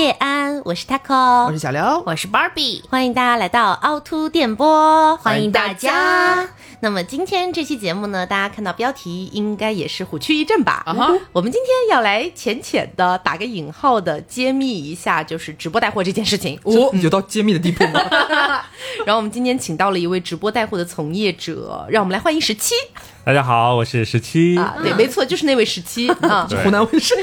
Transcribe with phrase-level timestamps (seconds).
[0.00, 6.48] 叶安，我是 Taco，我是小刘，我是 Barbie，欢迎大家来到凹凸电波，欢迎大家。
[6.80, 11.10] 那么今天这期节目呢，大家看到标题应该也是虎躯一震吧啊？
[11.32, 16.58] 我们今天要来浅浅的打个引号的揭秘一下，就是直播带货这件事情。
[16.64, 18.00] 哦，有到揭秘的地步吗？
[19.04, 22.74] 然后我们今天请到了一位直播带货的从业者，让我们来欢迎十七。
[23.22, 27.14] 大家好，我是十七啊，对，没错，就是那位十七啊， 湖南卫视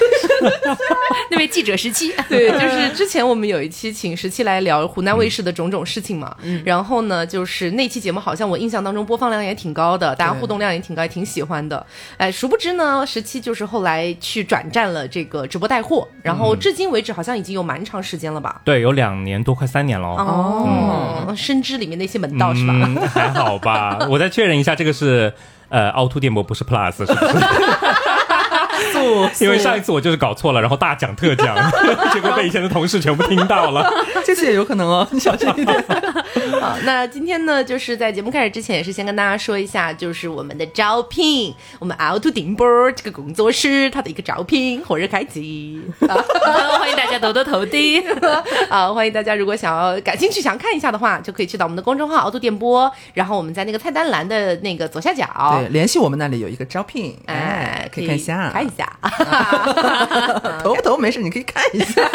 [1.31, 11.85] 那位记者十七， 对，就是之前我们有一期请十七来聊湖南卫视的种种事情嘛，嗯然后呢，就是那期节目好像我印象当中播放量也挺高的，大家互动量也挺高，也挺喜欢的。
[12.17, 18.61] 哎，殊不知呢，十七就是后来去转战了这个直播带货，然后至今为止好像已经有蛮长时间了吧？
[18.63, 21.33] 对，有两年多，快三年了哦。
[21.35, 22.73] 深知里面那些门道是吧？
[23.13, 25.33] 还好吧， 我再确认一下，这个是。
[25.69, 27.17] 呃，凹凸电波不是 Plus 是不是？
[29.39, 31.55] 因为上一次我就是搞错了，然后大讲特讲，
[32.13, 33.89] 结果被以前的同事全部听到了。
[34.25, 35.85] 这次也有可能哦，你小心一点。
[36.59, 48.03] 好，那今天呢，就是在节目开始之前，也是先跟大家说一下，就是我们的招聘，我们凹凸电波这个工作室它的一个招聘火热开启，欢迎大家多多投递
[48.69, 48.91] 啊！
[48.91, 55.25] 欢迎大家如果想要感兴趣想看一下的话，就可以去到我们的公众号凹凸电波，然后我们在那个菜单栏的那个左下角，
[55.59, 58.86] 对，联系我们那里有一个招聘，哎，可以看一下，看一下。
[60.63, 62.01] 投 不投没事，你可以看一下。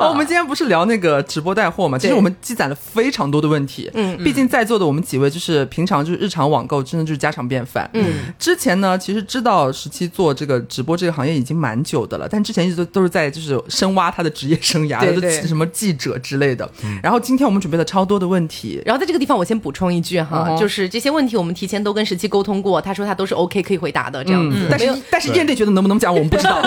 [0.00, 1.98] 哦，我们今天不是聊那个直播带货嘛？
[1.98, 3.90] 其实我们积攒了非常多的问题。
[3.94, 7.88] 嗯，毕竟在座的我们几位就是平常就是日常网购，真的就是家常便饭。
[7.92, 16.68] 嗯，之前呢，其实知道十七做这个直播这个行业已经蛮久的了，但之前一直都都是在就是深挖他的职业生涯，对对，什么记者之类的。
[17.02, 18.80] 然后今天我们准备了超多的问题。
[18.86, 24.56] 然后在这个地方，我先补充一句哈，就是这些问题我们提前都跟十七沟通过，他说他都是 OK 可以回答的这样子。
[24.70, 26.62] 但是但是业内觉得能不能讲，我们不知道。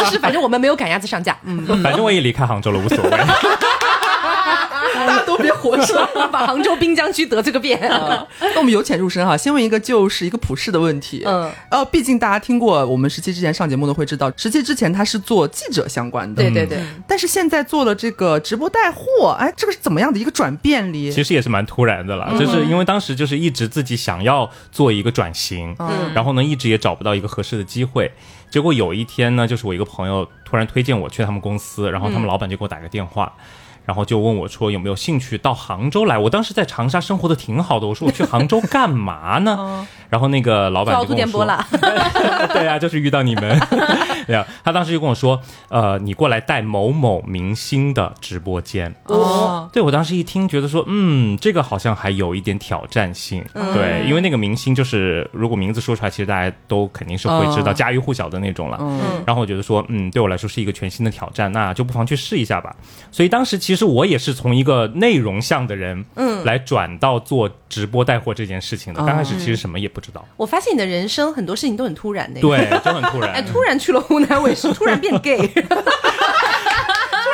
[0.00, 1.36] 就 是反正我们没有赶鸭子上架。
[1.44, 3.10] 嗯，反正我也离开杭州了，无所谓。
[4.94, 7.78] 大家都别活着，把杭州滨江区得罪个遍。
[8.40, 11.22] 那我们由浅入深哈，先问一个就是一个普世的问题。
[11.26, 16.42] 嗯，呃，毕竟大家听过我们十七之前上节目的会知道，十七之前他是做记者相关的。
[16.42, 16.78] 对对对。
[17.06, 21.12] 但是现在做了这个直播带货，哎，这个是怎么样的一个转变哩？
[21.12, 28.10] 其实也是蛮突然的了，就是因为当时就是一直自己想要做一个转型，嗯，然后呢一直也找不到一个合适的机会，
[28.50, 33.30] 结果有一天呢，就是我一个朋友突然推荐我去他们公司，然后他们老板就给我打个电话。
[33.86, 36.18] 然后就问我说有没有兴趣到杭州来？
[36.18, 39.86] 我当时在长沙生活的挺好的，我说我去杭州干嘛呢？
[40.10, 41.46] 然后那个老板就跟我说，
[42.52, 43.58] 对啊，就是遇到你们。
[44.26, 48.92] 对啊，他当时就跟我说，呃，你过来带某某明星的直播间。
[49.04, 53.44] 哦，对我当时一听，觉得说，嗯，这个好像还有一点挑战性。
[53.52, 58.78] 对，因为那个明星就是如果名字说出来，其实大家都肯定是会知道，家喻户晓的那种了。
[58.80, 62.74] 嗯，然后我觉得说，嗯，对我来说是一个全新的挑战，那就不妨去试一下吧。
[63.10, 69.04] 所以当时其实我也是从一个内容向的人，嗯，来转到做直播带货这件事情的。
[69.04, 69.86] 刚开始其实什么也。
[69.96, 75.60] 不知道，我发现你的人生很多事情都很突然的，对，都很突然， 哎，突然去了湖南卫视，突然变 gay，突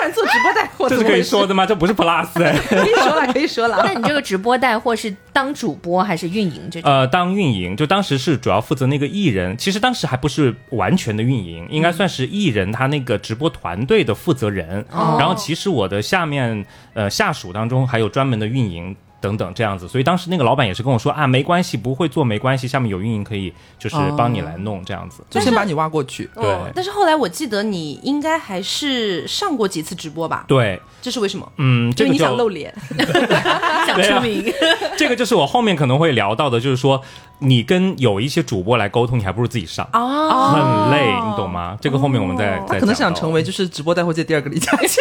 [0.03, 1.65] 然做直播带货，这是可以说的吗？
[1.65, 3.81] 这不是 plus，可以说了，可以说了。
[3.87, 6.69] 那你这个直播带货是当主播还是运营？
[6.71, 14.85] 这呃，当运营，就当时是主要负责那个艺人，其实当时还不是完全的运营，应该算是艺人他那个直播团队的负责人。
[14.91, 18.95] 然后其实我的下面呃下属当中还有专门的运营。
[19.23, 26.29] 等等这样子，所以当时那个老板也是跟我说啊，没关系，不会做没关系，下面有运营可以就是帮你来弄这样子，就先把你挖过去。
[26.35, 26.45] 对，
[26.75, 30.45] 但是后来我记得你应该还是上过几次直播吧？
[30.49, 31.51] 对，这是为什么？
[31.59, 32.75] 嗯，因为你想露脸，
[33.87, 34.53] 想出名。
[34.99, 37.01] 这个就是我后面可能会聊到的，就是说
[37.39, 41.79] 你跟有一些主播来沟通，你还不如自己上哦，很累，你懂吗？
[41.81, 42.75] 这个后面我们再再。
[42.75, 45.01] 他可能想成为就是直播带货界第二个李佳琦。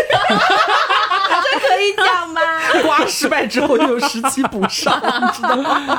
[1.81, 2.42] 可以讲吗？
[2.86, 5.97] 刮失败之后就有十期补上， 你知道吗？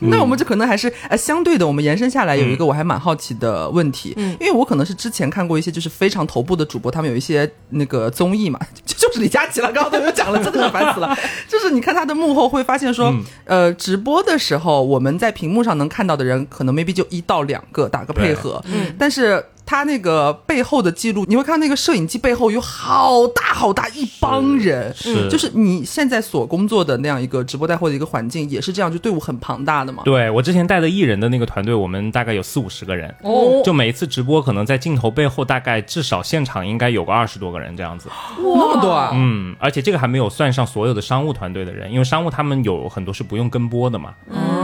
[0.00, 11.16] 那我们这可能还是呃相对的，我们延伸下来有一个我还蛮好奇的问题，嗯，因为我可能是之前看过一些就是非常头部的主播，他们有一些那个综艺嘛， 就是李佳琦了，刚刚都有讲了，真的是烦死了。
[11.46, 13.14] 就是你看他的幕后会发现说，
[13.44, 19.44] 呃，直播的时候我们在屏幕上能看到的人可能 maybe 就一到两个打个配合，嗯，但是。
[19.72, 30.02] 他那个背后的记录，你会看到那个摄影机背后有好大好大一帮人，是就是你现在所工作的那样一个直播带货的一个环境，也是这样，就队伍很庞大的嘛。
[30.04, 44.12] 对我之前带的艺人的那个团队，我们大概有四五十个人，哦，就每一次直播可能在镜头背后大概至少现场应该有个二十多个人这样子，那么多啊，嗯，而且这个还没有算上所有的商务团队的人，因为商务他们有很多是不用跟播的嘛，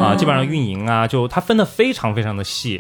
[0.03, 2.79] 啊，基本上运营啊，就他分的非常非常的细。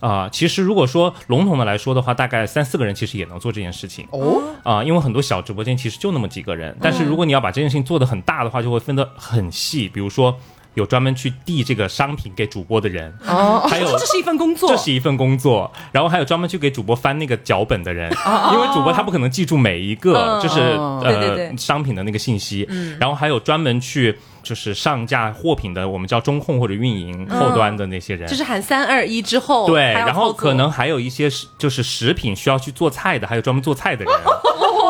[0.00, 4.06] 啊、其实如果说笼统的来说的话，大概三四个人其实也能做这件事情。
[4.10, 9.88] 哦，啊、因为很多小直播间其实就那么几个人，但是如果你要把这件事情做得很大的话，就会分得很细。
[9.88, 10.36] 比如说，
[10.74, 18.12] 有专门去递这个商品给主播的人，哦，还有 这是一份工作，这是一份工作，然后还有专门去给主播翻那个脚本的人，
[18.52, 22.96] 因为主播他不可能记住每一个嗯就是呃商品的那个信息，嗯。
[23.00, 34.14] 然后还有专门去就是上架货品的，我们叫中控或者运营后端的那些人，就是喊三二一之后，对，然后可能还有一些是就是食品需要去做菜的，还有专门做菜的人。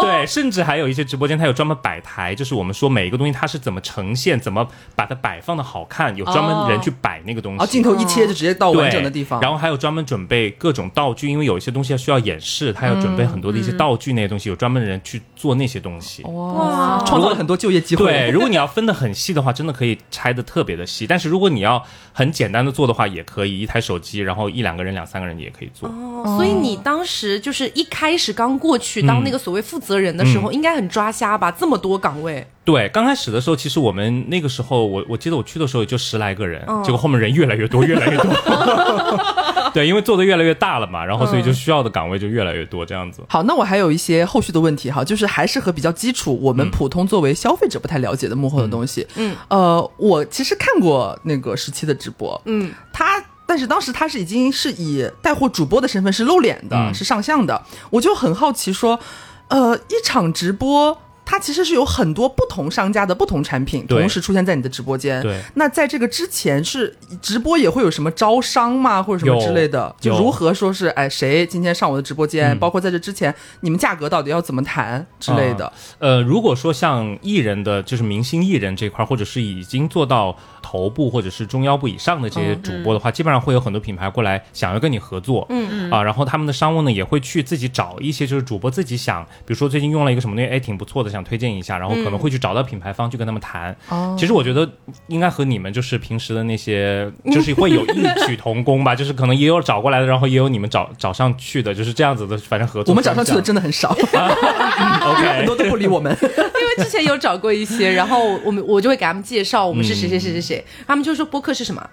[0.03, 7.63] 对，甚至还有一些直播间，它有专门摆台，就是我们说每一个东西它是怎么呈现，怎么把它摆放的好看，有专门人去摆那个东西。
[7.63, 16.23] 哦，镜头一切就直接到完整的地方，然后还有专门准备各种道具，因为有一些东西需要演示，它要准备很多的一些道具那些东西，有专门的人去做那些东西。
[16.25, 18.07] 哇，创造了很多就业机会。
[18.07, 21.07] 对，如果你要分的很细的话，真的可以拆的特别的细。
[21.07, 21.83] 但是如果你要
[22.13, 25.89] 很简单的做的话，也可以一台手机，然后一两个人、两三个人也可以做。
[25.89, 31.51] 哦，所以你当时就是一开始刚过去当那个所谓负责人的时候，应该很抓瞎吧？
[31.51, 38.33] 这么多岗位，对，刚开始的时候，其实我们那个时候，我我记得我去的时候也就十来个人，嗯结果后面人越来越多，越来越多。
[39.75, 43.21] 对，因为做的越来越大了嘛，然后所以就需要的岗位就越来越多，这样子。
[43.29, 49.07] 好，那我还有一些后续的问题哈，就是还是和比较基础，我们普通作为消费者不太了解的幕后的东西。
[49.17, 53.23] 嗯，呃，我其实看过那个时期的直播，嗯，他。
[53.49, 58.99] 但是当时他是已经是以带货主播的身份是露脸的，嗯是上相的，我就很好奇说，
[59.49, 61.01] 呃，一场直播。
[61.27, 65.21] 它其实是有很多不同商家的不同产品同时出现在你的直播间。
[65.21, 69.95] 对那在这个之前是直播也会有什么招商吗，或者什么之类的？
[70.01, 72.53] 就如何说是哎谁今天上我的直播间？
[72.53, 75.71] 嗯包括在这之前你们价格到底要怎么谈之类的？
[75.99, 93.75] 呃，如果说像艺人的，就是明星艺人这块儿，或者是已经做到头部或者是中腰部以上的这些主播的话，基本上会有很多品牌过来想要跟你合作，嗯嗯啊，然后他们的商务呢也会去自己找一些就是主播自己想，比如说最近用了一个什么东西，哎，挺不错的，想推荐一下，然后可能会去找到品牌方去跟他们谈。
[93.89, 94.69] 哦其实我觉得
[95.09, 102.93] 应该和你们就是平时的那些， 就是会有异曲同工吧，就是可能也有找过来的，然后也有你们找找上去的，就是这样子的，反正合作。
[102.93, 106.17] 我们找上去的真的很少， 很 OK，很多都不理我们。
[106.23, 111.91] 因为之前有找过一些，然后我们我就会给他们介绍我们是谁谁谁谁谁，他们就说播客是什么。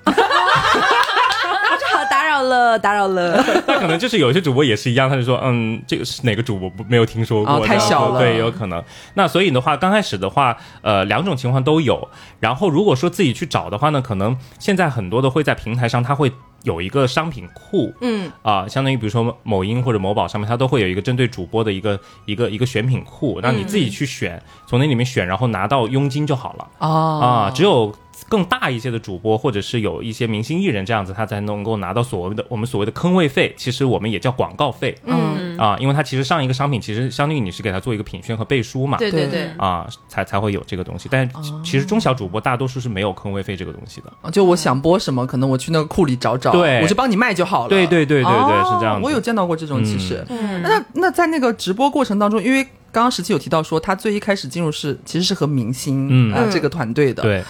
[2.44, 3.44] 了，打扰了。
[3.68, 8.84] 那可能就是有些主播也是一样，他就说，嗯，这个是哪个主播不没有听说过，哦太小了对，有可能。
[9.16, 12.08] 那所以的话，刚开始的话，呃，两种情况都有。
[12.40, 16.32] 然后如果说自己去找的话呢，可能现在很多的会在平台上，他会。
[16.64, 26.68] 有一个商品库，嗯啊、相当于比如说某音或者某宝上面，它都会有一个针对主播的一个一个一个选品库，让你自己去选，从那里面选，然后拿到佣金就好了。
[26.80, 27.94] 哦啊，只有
[28.30, 34.96] 更大一些的主播，或者是有一些明星艺人这样子，他才能够拿到所谓的我们所谓的坑位费，其实我们也叫广告费。
[35.06, 38.98] 嗯，啊，因为他其实上一个商品，其实相当于你是给他做一个品宣和背书嘛。
[38.98, 41.30] 对对对对，啊，才才会有这个东西，但
[41.64, 44.32] 其实中小主播大多数是没有坑位费这个东西的。
[44.32, 47.70] 就我想播什么，可能我去那个库里找找，对我就帮你卖就好了。
[47.70, 49.02] 对对对对对，哦是这样。
[49.02, 50.26] 我有见到过这种，其实。
[50.30, 57.44] 嗯那那在那个直播过程当中，因为刚刚十七有提到说，他最一开始进入是其实是和明星嗯啊、这个团队的。，对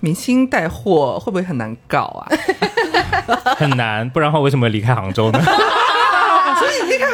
[0.00, 2.28] 明星带货会不会很难搞啊？
[3.56, 5.40] 很难，不然的话为什么离开杭州呢？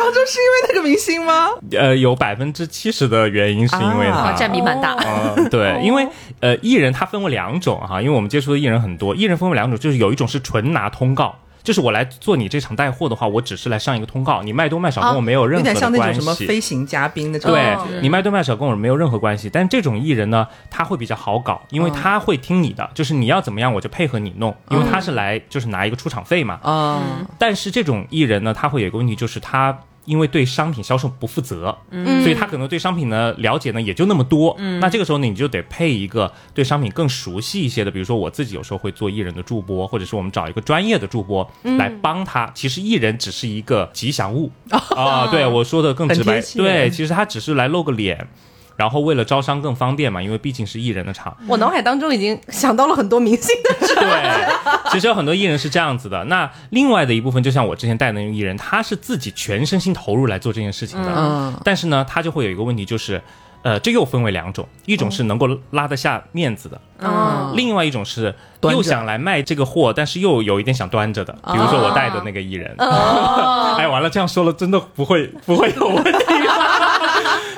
[0.06, 1.48] 所以你离开杭州是因为那个明星吗？
[1.72, 4.32] 呃，有百分之七十的原因是因为啊他。
[4.36, 4.94] 占比蛮大。
[4.94, 6.06] 嗯，对，因为
[6.40, 16.46] 呃，艺人他分为两种哈，因为我们接触的艺人很多，艺人分为两种，就是有一种是纯拿通告，就是我来做你这场带货的话，我只是来上一个通告，你卖多卖少跟我没有任有点何的像那种什么关系。
[16.46, 17.76] 飞行嘉宾那种对。
[18.02, 26.60] 你卖多卖少跟我没有任何关系，但这种艺人呢，他会比较好搞，因为他会听你的，就是你要怎么样我就配合你弄，因为他是来就是拿一个出场费嘛。
[26.62, 34.54] 嗯、但是这种艺人呢，他会有一个问题，就是他因为对商品销售不负责，嗯所以他可能对商品的了解呢也就那么多。
[34.58, 42.50] 嗯那这个时候呢，你就得配一个对商品更熟悉一些的，比如说我自己有时候会做艺人的助播，或者是我们找一个专业的助播来帮他。
[42.54, 44.50] 其实艺人只是一个吉祥物
[44.96, 48.26] 啊，对我说的更直白对，其实他只是来露个脸。
[48.76, 53.94] 然后为了招商更方便嘛，因为毕竟是艺人的场，我脑海当中已经想到了很多明星的事。
[53.94, 54.04] 对，
[54.96, 56.24] 其实有很多艺人是这样子的。
[56.24, 61.12] 那另外的一部分，就像我之前带的那个艺人，他是自己全身心投入来做这件事情的。
[61.14, 63.20] 嗯但是呢，他就会有一个问题，就是，
[63.62, 71.32] 呃，这又分为两种，一种是能够拉得下面子的，嗯另外一种是又想来卖这个货，但是又有一点想端着的。
[71.32, 76.10] 比如说我带的那个艺人，哎，完了，这样说了真的不会不会有问题。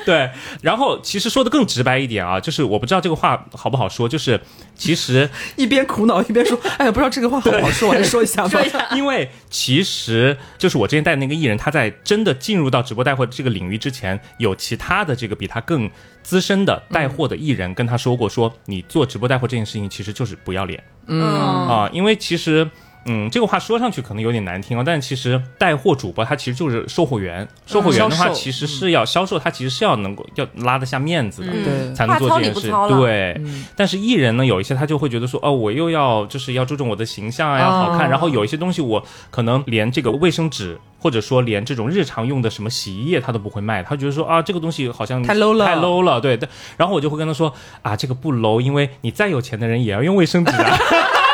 [0.13, 0.31] 对，
[0.63, 4.41] 然后其实说的更直白一点啊，就是我不知道这个话好不好说，就是
[4.75, 8.61] 其实 一边苦恼一边说，哎呀，不知道这个话好不好说，我还是说一下吧。
[8.97, 15.91] 因为其实就是我之前带的那个艺人，他在真的进入到直播带货这个领域之前，有其他的这个比他更
[16.23, 21.23] 资深的带货的艺人跟他说过，说你做直播带货这件事情其实就是不要脸嗯
[21.69, 22.67] 啊，因为其实。
[23.09, 33.41] 嗯，这个话说上去可能有点难听哦，但其实带货主播他其实就是售货员，售货员的话其实是要销售，他其实是要能够要拉得下面子的，对才能做这件事对，
[33.75, 40.79] 但是艺人呢，有一些他就会觉得说，哦，我又要就是要注重我的形象啊，要好看，哦然后有一些东西我可能连这个卫生纸。
[41.01, 46.49] 或者说连这种日常用的什么洗衣液他都不会卖，他觉得说啊这个东西好像太 low 了太 low 了，对对。
[46.77, 50.77] 然后我就会跟他说啊这个不 low，因为你再有钱的人也要用卫生纸啊。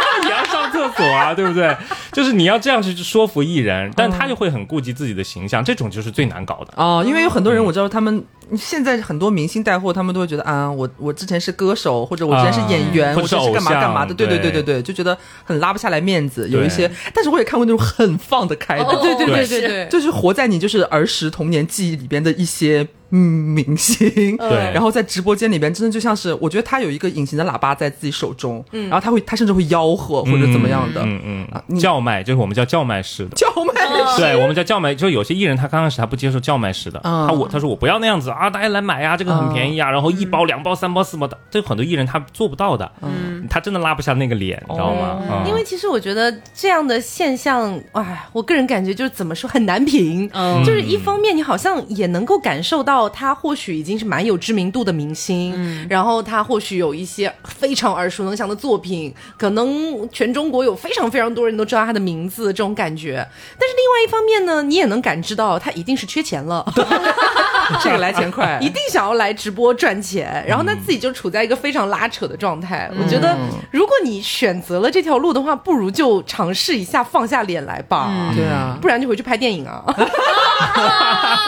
[1.02, 1.76] 也要上厕所啊，对不对？
[2.12, 6.72] 就是你要这样去说服艺人，但他就会很顾及自己的形象，这种就是最难搞的。
[6.76, 8.24] 哦，因为有很多人我知道，他们
[8.54, 14.34] 现在很多明星带货，他们都会觉得啊，我我之前是歌手，或者我之前是演员，啊我之前是干嘛干嘛的，对。
[14.34, 16.48] 对对对对，就觉得很拉不下来面子。
[16.48, 24.72] 有一些，但是我也看过那种很放得开的，哦对对对对对对，就是活在你就是儿时童年记忆里边的一些嗯明星，对。
[24.72, 28.88] 然后在直播间里边，真的就像是我觉得他有一个隐形的喇叭在自己手中，嗯。
[28.88, 33.30] 然后他会他甚至会吆喝或者怎么样的，嗯嗯叫卖就是我们叫叫卖式的。
[33.36, 33.72] 叫卖
[34.16, 37.28] 对，我们叫叫卖，就有些艺人他刚开始他不接受叫卖式的，嗯。
[37.28, 45.20] 他我他说我不要那样子啊，大家来买呀，这个很便宜啊，然后一包、两包、三包、四包的，这很多艺人他做不到的，嗯，他真的拉不下那个脸，你知道吗？
[45.30, 50.28] 嗯因为其实我觉得这样的现象，哎，我个人感觉就是怎么说很难评。
[50.32, 63.16] 嗯就是一方面你好像也能够感受到他或许已经是蛮有知名度的明星，然后他或许有一些非常耳熟能详的作品，可能全中国有非常非常多人都知道他的名字，这种感觉。
[63.58, 66.64] 但是另外一方面呢，你也能感知到他一定是缺钱了。
[68.10, 72.90] 这个来钱快， 一定想要来直播赚钱，然后那自己就处在一个非常拉扯的状态。
[72.98, 73.36] 我觉得，
[73.70, 79.84] 如果你选择了这条路的话，不如就尝试一下放下脸来吧，对啊，不然就回去拍电影啊，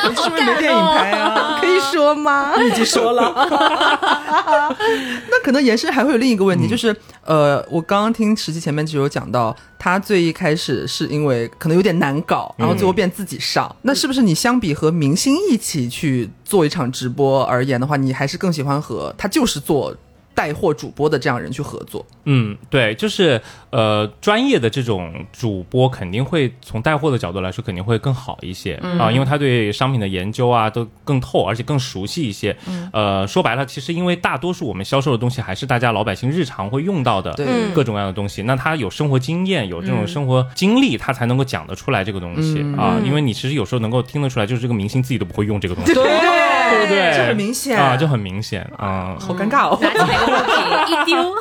[0.03, 1.59] 可是不是没电影拍啊？
[1.61, 2.53] 可以说吗？
[2.59, 3.33] 你已经说了。
[5.31, 6.95] 那可能延伸还会有另一个问题，就是
[7.25, 13.75] 呃，我刚刚听实际前面就有讲到，他最一开始是因为可能有点难搞，然后最后变自己上。
[13.83, 19.95] 那是不是你相比和明星一起去做一场直播而言的话，你还是更喜欢和他就是做
[20.33, 22.07] 带货主播的这样人去合作？
[22.25, 23.41] 嗯，对，就是
[23.77, 32.57] 呃，专业的这种主播肯定会从带货的角度来说，肯定会更好一些、啊，因为他对商品的研究啊都更透，而且更熟悉一些。
[32.95, 42.97] 呃，说白了，其实因为大多数我们销售的东西还是大家老百姓日常会用到的嗯各种各样的东西，那他有生活经验，有这种生活经历，他才能够讲得出来这个东西、啊。
[43.05, 47.15] 因为你其实有时候能够听得出来，就是这个明星自己都不会用这个东西，对对不对？
[47.15, 49.79] 就很明显啊，就很明显啊，好尴尬哦。
[49.83, 51.35] 拿起来个物品一丢，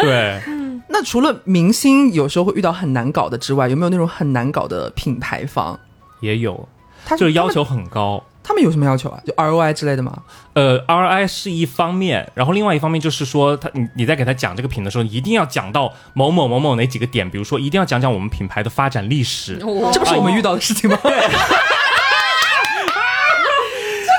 [0.00, 0.40] 对。
[0.88, 5.78] 那除了明星有时候会遇到很难搞的之外，有没有那种很难搞的品牌方？
[6.20, 6.68] 也有，
[7.04, 8.22] 他就是要求很高。
[8.44, 9.22] 他们有什么要求啊？
[9.24, 10.20] 就 ROI 之类的吗？
[10.54, 19.58] 呃，ROI 是一方面，然后另外一方面就是说，他你你在给他讲这个品的时候，一定要讲到某某某某哪几个点，比如说一定要讲讲我们品牌的发展历史。
[19.92, 20.98] 这不是我们遇到的事情吗？
[21.04, 21.18] 对，就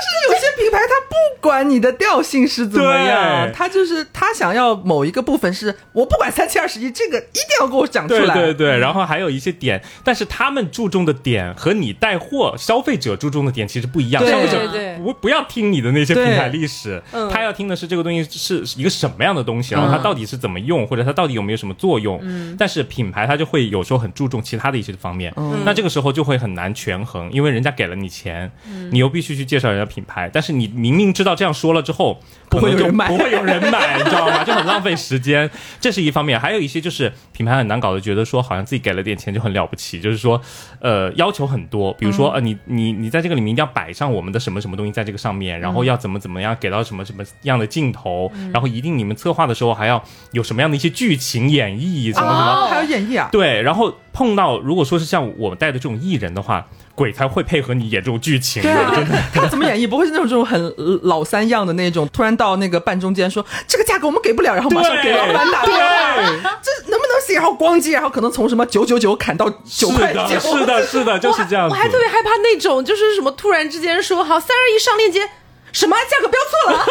[0.00, 1.14] 是有些品牌它不
[1.44, 3.52] 管你的调性是怎么样，对。
[3.52, 8.34] 它就是他想要某一个部分是我不管三七二十一，这个一定要给我讲出来。
[8.34, 14.22] 对对对，然后还有一些点，但是他们注重的点和你带货消费者注重的点其实不一样。
[14.22, 14.32] 对。
[14.32, 16.38] 消费者对对不不要听你的那些品对。
[16.38, 17.30] 牌历史，嗯。
[17.30, 22.20] 他要听的是这个东西是是一个什么样的东西，然后它到底是怎么用，或者它到底有没有什么作用。
[22.58, 25.32] 但是品牌它就会有时候很注重其他的一些方面，
[25.64, 28.50] 那这个时候就会很难权衡，因为人家给了你钱，
[28.90, 34.44] 你又必须去介绍人家品牌，但是你明明知道这样说了之后，不会有人买不会有人买， 你知道吗？
[34.44, 35.50] 就很浪费时间，
[35.80, 36.38] 这是一方面。
[36.38, 40.40] 还有一些就是品牌很难搞的，觉得说好像自己给了点钱就很了不起，就是说，
[40.80, 52.64] 呃，要求很多，比如说呃，你你你在这个里面一定要摆上我们的什么什么东西在这个上面，然后要怎么怎么样给到什么什么样的镜头，然后一定你们策划的时候还要有什么样的一些剧情演绎，什么什么。
[52.64, 53.28] 哦，还有演绎啊。
[53.32, 59.86] 对，然后碰到如果说是像我们带的这种艺人的话，鬼才会配合你演这种剧情的，对啊真的。，他怎么演绎？
[59.86, 66.24] 不会是那种这种很呃老三样的那种，突然到那个半中间说这个价格我们给不了，然后马上给老板打电话，对，
[66.62, 67.34] 这能不能行？
[67.34, 71.74] 然后咣叽，然后可能从什么九九九砍到九块九，是的，是的，就是这样子。
[71.74, 75.28] 我还特别害怕那种，就是什么突然之间说好三二一上链接，
[75.72, 76.86] 什么价格标错了，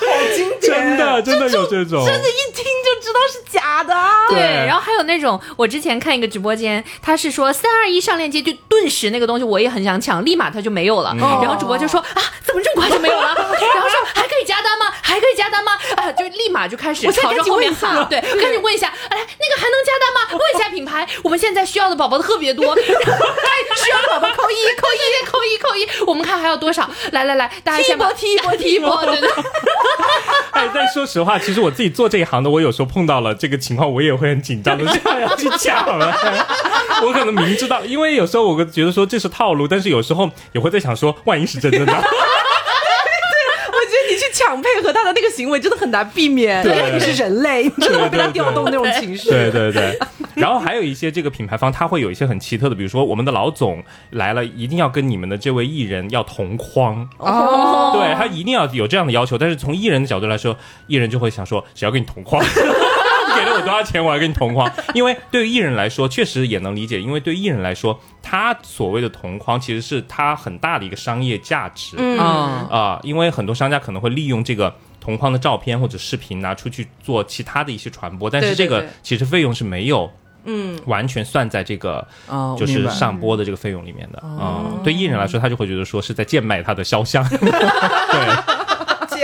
[0.00, 4.28] 好经典，真的真的有这种，真的，一听就知道是假的啊。
[4.28, 11.14] 对，然后还有那种，我之前看一个直播间，他是说三二一上链接，就顿时那个东西我也很想抢，立马它就没有了。
[11.18, 13.34] 然后主播就说啊，怎么这么快就没有了？
[13.34, 14.92] 然后说还可以加单吗？
[15.02, 15.72] 还可以加单吗？
[15.96, 20.20] 啊，就立马就开始朝着后面喊，对，赶紧问一下，哎，那个还能加单吗？
[20.38, 26.88] 问一下品牌，我们现在需要的宝宝特别多， 需要的宝宝扣一扣一扣一扣一，我们看还有多少？
[27.12, 29.30] 来来来，大家先踢一波踢一波踢一波，对对。
[30.52, 36.14] 哎，但说实话，其实我自己做这一行的，我有时候碰到了这个情况，我也会很紧张的， 想要去抢了。
[37.02, 41.92] 我可能明知道，因为有时候我觉得说这是套路，但是有时候也会在想说，万一是真的呢？
[44.60, 49.30] 配合他的那个行为真的很难避免，对你是人类，真的会被他调动那种情绪。
[49.30, 49.98] 对对对，
[50.34, 59.38] 然后还有一些这个品牌方，他会有一些很奇特的，比如说我们的老总来了，一定要跟你们的这位艺人要同框，哦，对他一定要有这样的要求。
[59.38, 60.56] 但是从艺人的角度来说，
[60.86, 62.44] 艺人就会想说，只要跟你同框。
[63.44, 64.70] 你给了我多少钱，我还跟你同框。
[64.94, 71.96] 因为对于艺人来说，确实也能理解，因为对于艺人来说，他所谓的同框其实是他很大的一个商业价值。
[71.98, 72.18] 嗯。
[72.18, 80.10] 啊，啊，因为很多商家可能会利用这个同框的照片或者视频拿出去做其他的一些传播，但是这个其实费用是没有
[80.46, 84.18] 嗯，完全算在这个哦就是上播的这个费用里面的。
[84.20, 87.40] 啊、对艺人来说，他就会觉得说是在贱卖他的肖像， 对，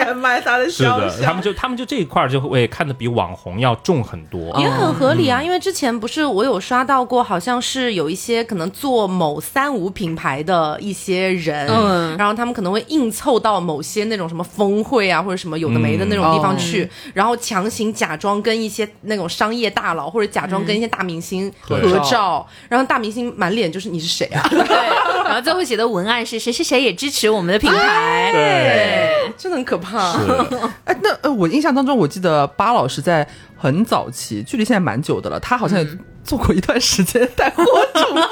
[0.05, 4.59] 贱卖他的是的，他们就他们就这一块儿就会看得比网红要重很多。
[4.61, 12.17] 也很合理啊，因为之前不是我有刷到过，好像是有一些可能做某三无品牌的一些人，嗯。
[12.17, 21.91] 然后他们可能会硬凑到某些那种什么峰会啊，或者什么有的没的那种地方去，然后强行假装跟一些那种商业大佬或者假装跟一些大明星合对。
[22.11, 24.47] 照，然后大明星满脸就是你是谁啊？
[24.49, 24.59] 对，
[25.25, 29.90] 然后最后写的文案是谁谁谁也支持我们的品牌，对，真的很可怕。
[29.91, 30.57] 是。
[30.85, 35.87] 哎，那呃，我印象当中，我记得巴老师在很早期，距离现在蛮久的了，他好像也
[36.23, 38.23] 做过一段时间带货主播。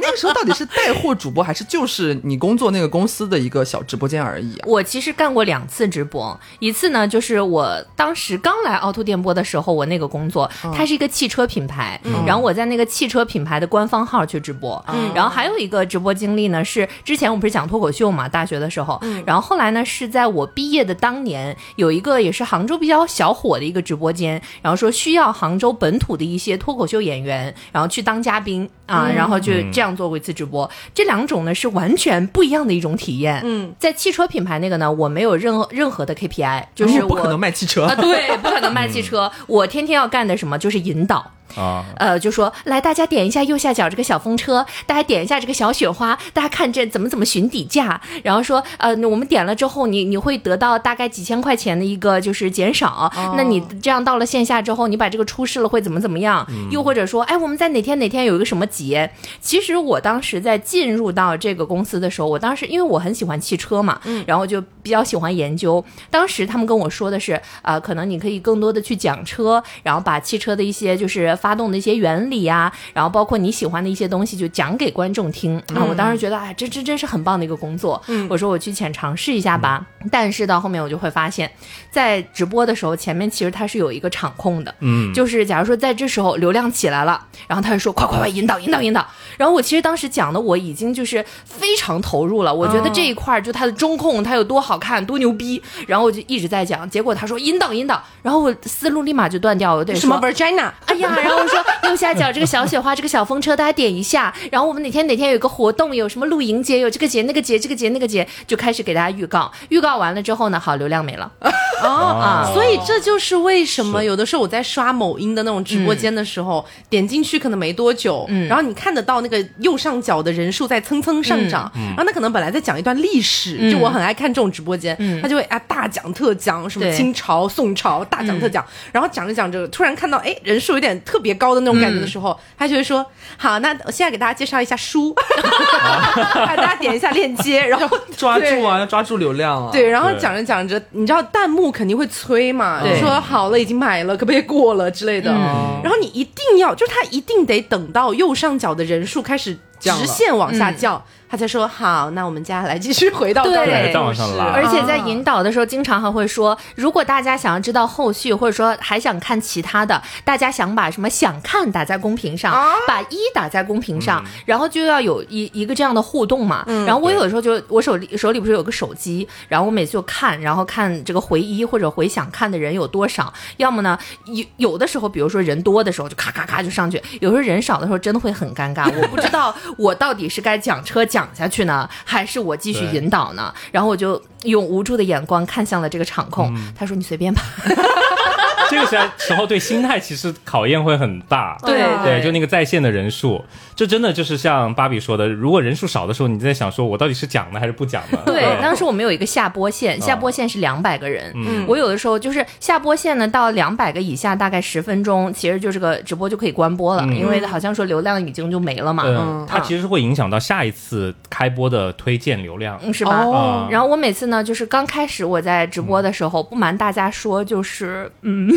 [0.00, 4.64] 那个时候到底是带货主播，还是就是你工作那个公司的一个小直播间而已啊？
[4.66, 14.82] 我其实干过两次直播，一次呢就是我当时刚来凹凸电波的时候，我那个工作，它是一个汽车品牌，然后我在那个汽车品牌的官方号去直播，
[15.14, 39.30] 然后还有一个直播经历呢是之前我不是讲脱口秀嘛，大学的时候，然后后来呢是在我毕业的当年，有一个也是杭州比较小火的一个直播间，然后说需要杭州本土的一些脱口秀演员，然后去当嘉宾啊，然后就这样做过一次直播，这两种呢是完全不一样的一种体验，嗯，在汽车品牌那个呢，我没有任何任何的 KPI，就是我哦不可能卖汽车啊，对，不可能卖汽车。
[39.46, 41.32] 我天天要干的什么就是引导。
[41.56, 56.46] 啊，呃，就说来，大家点一下右下角这个小风车，大家点一下这个小雪花，大家看这怎么怎么寻底价，然后说，呃，我们点了之后，你你会得到大概几千块钱的一个就是减少，那你这样到了线下之后，你把这个出示了会怎么怎么样？
[56.70, 59.10] 又或者说，哎，我们在哪天哪天有一个什么节？
[59.40, 65.84] 其实我当时在进入到这个公司的时候，我当时因为我很喜欢汽车嘛，然后就比较喜欢研究。
[66.10, 75.82] 当时他们跟我说的是，呃，可能你可以更多的去讲车，然后把汽车的一些就是发动的一些原理啊，然后包括你喜欢的一些东西，就讲给观众听啊。
[75.86, 78.00] 我当时觉得，哎，这这真是很棒的一个工作。
[78.30, 79.84] 我说我去浅尝试一下吧。
[80.10, 81.50] 但是到后面我就会发现，
[81.90, 89.04] 在直播的时候，前面其实它是有一个场控的，嗯，就是假如说在这时候流量起来了，然后他就说快快快引导引导引导，
[89.36, 100.70] 然后我其实当时讲的我已经就是非常投入了，我觉得这一块儿就它的中控它有多好看多牛逼，然后我就一直在讲，结果他说引导引导，然后我思路立马就断掉了，什么 Virginia？
[100.86, 104.32] 哎呀，然 后我说右下角这个小雪花，这个小风车，大家点一下。
[104.50, 109.50] 然后我们哪天哪天有一个活动，有什么露营节，有这个节那个节，这个节那个节，就开始给大家预告。
[109.68, 111.30] 预告完了之后呢，好，流量没了。
[111.82, 133.04] 哦啊所以这就是为什么有的时候我在刷某音的那种直播间的时候，点进去可能没多久，嗯然后你看得到那个右上角的人数在蹭蹭上涨，然后他可能本来在讲一段历史，嗯就我很爱看这种直播间，嗯他就会啊大讲特讲什么清朝、宋朝大讲特讲，然后讲着讲着突然看到哎人数有点特别高的那种感觉的时候，他就会说
[133.36, 135.14] 好，那我现在给大家介绍一下书，
[136.34, 139.70] 大家点一下链接，然后抓住啊，要抓住流量啊。
[139.70, 145.30] 对，然后讲着讲着，你知道弹幕肯定会催嘛，就说好了，已经买了，可不可以过了之类的。
[145.30, 145.80] 嗯。
[145.84, 153.54] 然后你一定要，就是他一定得等到右上角的人数开始直线往下降，他才说好，那我们接下来继续回到对。
[153.54, 153.92] 刚才的故事。
[153.94, 154.52] 再往上拉。
[154.52, 166.66] 而且在啊引导的时候，经常还会说，如果大家想要知道后续，或者说还想看其他的，大家想把什么想看打在公屏上，啊把一打在公屏上，然后就要有一一个这样的互动嘛。
[166.86, 183.52] 然后我有的时候就我手里手里不是有个手机，然后我每次就看，然后看这个回一或者回想看的人有多少，要么呢有有的时候，比如说人多的时候就咔咔咔就上去，有时候人少的时候真的会很尴尬，我不知道我到底是该讲车讲下去呢，还是我继续引导呢？
[183.70, 187.42] 然后我就用无助的眼光看向了这个场控，他说：“你随便吧。
[188.70, 191.58] 这个时候时候对心态其实考验会很大。
[191.62, 193.44] 对对，就那个在线的人数，
[193.76, 198.18] 这真的就是像芭比说的，如果人数少的时候，你在想说我到底是讲呢还是不讲呢？
[198.24, 201.30] 对，当时我们有一个下播线，下播线是两百个人。
[201.34, 209.02] 嗯我有的时候就是下播线呢，到两百个以下，大概十分钟，其实就是个直播就可以关播了，嗯因为好像说流量已经就没了嘛。
[209.06, 212.80] 嗯，它其实会影响到下一次开播的推荐流量。
[212.82, 213.22] 嗯，是吧？
[213.22, 218.50] 哦然后我每次呢，就是刚开始我在直播的时候，不瞒大家说，就是嗯，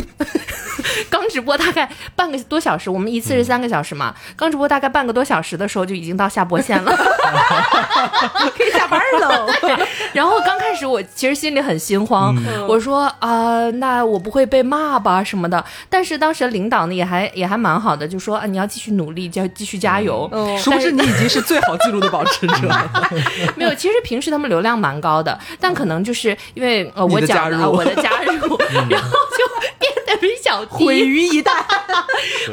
[1.11, 6.95] 刚直播大概半个多小时，我们一次是三个小时嘛，刚直播大概半个多小时的时候，就已经到下播线了。
[8.55, 9.47] 可以下班喽。
[10.13, 15.63] 然后刚开始我其实心里很心慌，嗯我说啊、那我不会被骂吧什么的。
[15.89, 20.29] 但是当时领导呢也还也还蛮好的，就说啊你要继续努力，就要继续加油。
[20.31, 22.89] 嗯殊不知你已经是最好记录的保持者了。
[23.55, 28.57] 没有，其实平时他们流量蛮高的，但可能就是因为呃我的加入讲的啊我的加入，
[28.89, 30.99] 然后就变得比较毁。
[30.99, 31.51] 于一旦。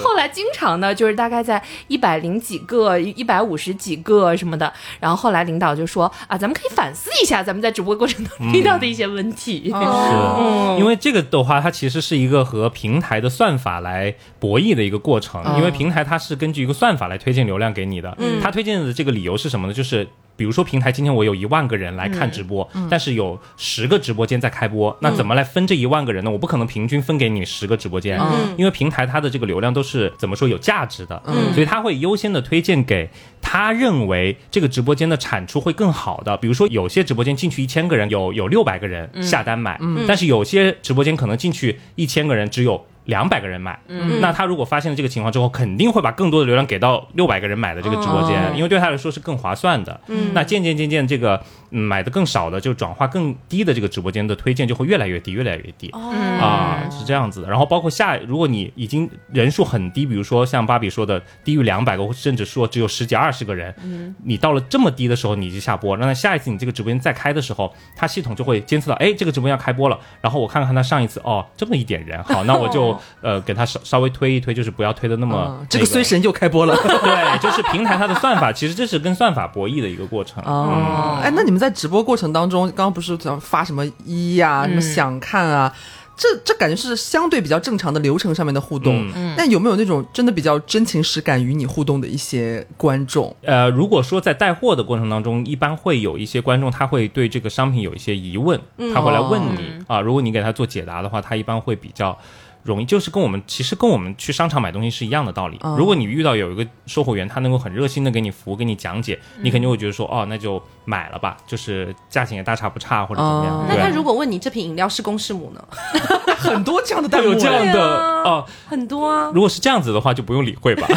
[0.02, 4.72] 后来经常呢，就是大概在一百零几个、一百五十几个什么的。
[5.00, 9.64] 然后后来领导就说啊，咱们可以反思一下咱们在直播过程中遇到的一些问题。
[9.72, 15.42] 是，因为这个的话，它其实是一个和平台的算法来博弈的一个过程。
[15.56, 19.74] 因为平台它是根据一个算法来推荐流量给你的，它推荐的这个理由是什么呢？
[19.74, 20.08] 就是。
[20.42, 26.30] 比如说，平台今天我有一万个人来看直播，但是有十个直播间在开播，那怎么来分这一万个人呢？
[26.32, 28.20] 我不可能平均分给你十个直播间，
[28.56, 31.22] 因为平台它的这个流量都是怎么说有价值的，
[31.54, 33.08] 所以它会优先的推荐给
[33.40, 36.36] 他认为这个直播间的产出会更好的。
[36.38, 39.78] 比如说，有些直播间进去一千个人，有有六百个人下单买，
[40.08, 42.84] 但是有些直播间可能进去一千个人只有。
[43.04, 43.78] 两百个人买，
[44.20, 50.00] 那他如果发现了这个情况之后，肯定会把更多的流量给到六百个人买的这个直播间，因为对他来说是更划算的。
[50.32, 55.88] 那渐渐渐渐，这个、嗯买的更少的，就转化更低的这个直播间的推荐就会越来越低，越来越低。
[55.90, 57.42] 啊，是这样子。
[57.42, 57.48] 的。
[57.48, 63.74] 然后包括下，如果你已经人数很低，比如说像芭比说的低于两百个，甚至说只有十几二十个人，
[64.22, 76.76] 你到了这么低的时候你就下播，那下一次你这个直播间再开的时候，它系统就会监测到，哎，这个直播间要开播了，然后我看看他上一次，哦，这么一点人，好，那我就呃给它稍稍微推一推，就是不要推的那么、嗯这个衰神又开播了。
[76.82, 80.42] 对，就是平台它的算法，其实这是跟算法博弈的一个过程。
[80.46, 85.72] 哦，哎，那你们在直播过程当中，刚刚不是讲发什么一呀、什么想看啊？
[86.14, 93.34] 这这感觉是相对比较正常的流程上面的互动，嗯但有没有那种真的比较真情实感与你互动的一些观众？
[93.42, 98.60] 呃，如果说在带货的过程当中，一般会有一些观众他会对这个商品有一些疑问，
[98.94, 102.16] 他会来问你、啊，如果你给他做解答的话，他一般会比较。
[102.62, 105.58] 容易就是跟我们其实跟我们去商场买东西是一样的道理。
[105.76, 113.58] 如果你遇到有一个售货员，他能够很热心的给你服务、给你讲解，你肯定会觉得说，哦，那就买了吧，就是价钱也大差不差或者怎么样。
[113.58, 115.64] 哦那他如果问你这瓶饮料是公是母呢？
[116.38, 117.80] 很多这样的 弹会幕，有这样的
[118.24, 120.86] 哦，很多啊，如果是这样子的话，就不用理会吧。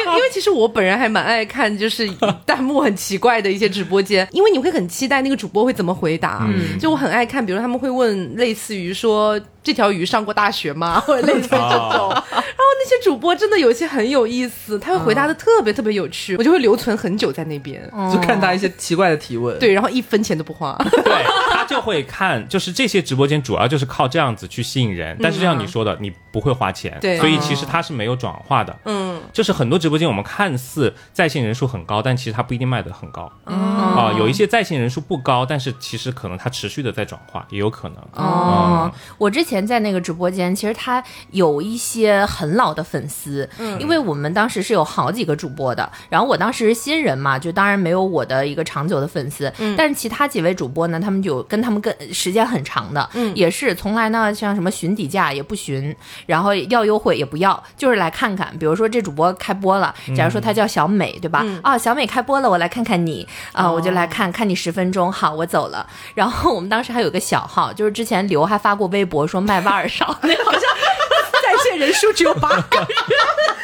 [0.00, 2.08] 因为因为其实我本人还蛮爱看，就是
[2.46, 6.48] 弹幕很奇怪的一些直播间，因为你会很期待那个主播会怎么回答。
[6.80, 12.10] 就我很爱看，比如他们会问类似于说这条鱼上过大学吗， 或者类似于这种。
[12.10, 17.82] 然后那些主播真的有些很有意思，他会回答的特别特别有趣，我就会留存很久在那边。
[18.12, 20.76] 就看他一些奇怪的提问。，对，然后一分钱都不花。
[21.04, 28.76] 对他就会看，就是这些直播间主要就是靠这样子去吸引人，但是像你说的，你不会花钱，对所以其实它是没有转化的。
[28.84, 33.30] 嗯，就是很多直播间我们看似在线人数很高，但其实它不一定卖的很高。
[33.44, 37.96] 啊、有一些在线人数不高，但是其实可能它持续的在转化，也有可能。
[38.12, 43.80] 哦，我之前在那个直播间，其实他有一些很老的粉丝，嗯。
[43.80, 49.74] 因为我们当时是有好几个主播的，然后我当时是新人嘛，就当然没有我的一个长久的粉丝，嗯。
[49.78, 53.32] 但是其他几位主播呢，他们就跟他们跟时间很长的，嗯。
[53.34, 61.46] 也是从来呢像什么询底价也不询，然后要优惠也不要，就是来看看，比如说这主播开播了，假如说他叫小美，对吧？
[61.62, 65.86] 啊，小美开播了，我来看看你啊，我就来看看你十分钟，好，我走了。
[66.14, 70.60] 然后我们当时还有个小号，就是之前刘还发过微博说卖挖耳勺，那好像
[71.42, 72.86] 在线人数只有八个人，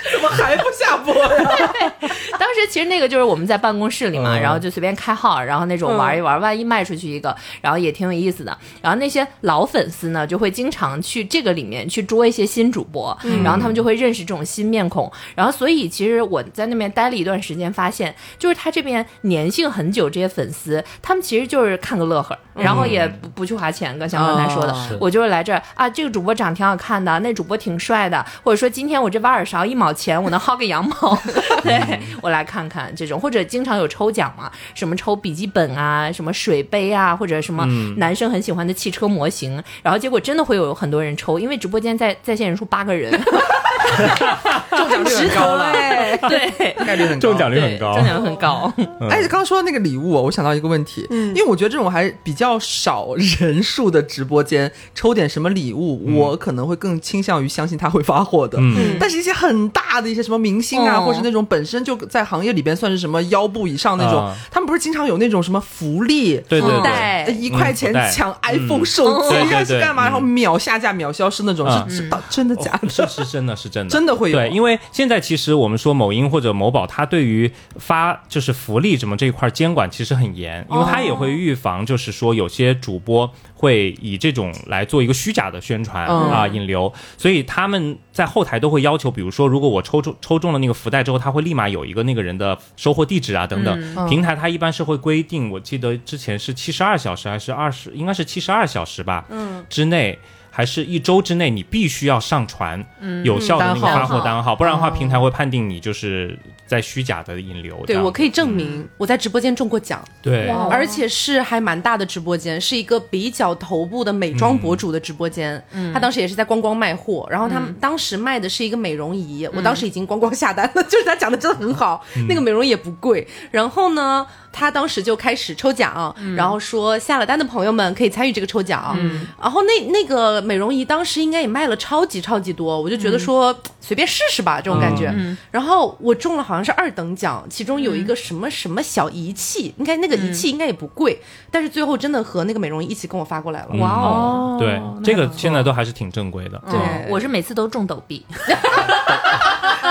[0.12, 1.72] 怎么还不下播呀？
[2.38, 8.56] 当时其实那个就是我们在办公室里嘛，嗯然后就随便开号，然后那种玩一玩，万一卖出去一个，然后也挺有意思的。
[8.80, 15.10] 然后那些老粉丝呢，就会经常去这个里面去捉一些新主播，然后他们就会认识这种新面孔。
[15.34, 31.18] 然后所以其实我在那边待了一段时间，发现就是他这边粘性很久这些粉丝，他们其实就是看个乐呵，然后也不不去花钱，跟像刚才说的，哦我就是来这儿啊，这个主播长挺好看的，那主播挺帅的，或者说今天我这挖耳勺一毛钱，我能薅个羊毛，
[31.64, 37.64] 对我来看看这种，或者经常有抽奖嘛，什么抽笔记本啊，什么水杯啊，或者什么
[37.96, 43.11] 男生很喜欢的汽车模型，然后结果真的会有很多人抽，因为直播间在在线人数八个人，
[44.70, 47.20] 中奖率很高了，哎，对，概率很高。
[47.20, 47.94] 中奖率很高。
[47.94, 48.05] 中。
[48.05, 48.72] 奖很高，
[49.11, 58.59] 哎，刚刚说到那个礼物，我想到一个问题，因为我觉得这种还比较少人数的直播间抽点什么礼物，我可能会更倾向于相信他会发货的。
[58.61, 58.96] 嗯。
[59.01, 66.37] 但是一些很大的一些什么明星啊，嗯或是那种本身就在行业里边算是什么腰部以上那种，啊他们不是经常有那种什么福利？
[66.49, 68.37] 对对对，一块钱抢嗯。
[68.42, 69.64] iPhone 手机啊，对对对。
[69.64, 70.05] 是干嘛？
[70.05, 71.90] 嗯然后秒下架、秒消失那种，嗯。
[71.90, 72.88] 是是真的假的？
[72.88, 73.09] 是的？
[73.09, 73.57] 是真的。
[73.57, 74.38] 是真的，真的会有。
[74.38, 86.30] 对，因为现在其实我们说某音或者某宝，它对于发就是福利什么这一块监管其实很严，因为它也会预防，就是说有些主播会以这种来做一个虚假的宣传、嗯。
[86.30, 94.08] 啊引流，所以他们在后台都会要求，比如说如果我抽中抽中了那个福袋之后，他会立马有一个那个人的收货地址啊等等，嗯。
[94.08, 100.18] 平台它一般是会规定，我记得之前是七十二小时还是二十，应该是七十二小时吧，嗯，之内。
[100.56, 102.82] 还是一周之内，你必须要上传
[103.24, 107.83] 有效的那个发货单号，不然的话，平台会判定你就是在虚假的引流。
[107.87, 110.48] 对我可以证明我在直播间中过奖，对。
[110.48, 110.68] 哇。
[110.70, 115.62] 而且是还蛮大的直播间，是一个比较头部的美妆博主的直播间。
[115.72, 123.26] 嗯，他当时也是在光光卖货，然后他们当时卖的是一个美容仪，我当时已经光光下单了，就是他讲的真的很好，那个美容仪也不贵。
[123.50, 128.96] 然后呢，他当时就开始抽奖，然后说下了单的朋友们可以参与这个抽奖。
[128.98, 135.14] 嗯，然后那那个美容仪当时应该也卖了超级超级多，我就觉得说、随便试试吧这种感觉。
[135.50, 143.68] 然后我中了好像是二等奖，其中有一个什么什么小仪器，应该那个仪器应该也不贵，但是最后真的和那个美容仪一起跟我发过来了。
[143.78, 146.60] 哇哦，对，这个现在都还是挺正规的。
[146.70, 148.24] 对嗯我是每次都中抖币，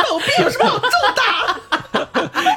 [0.10, 1.24] 抖币有什么好重大？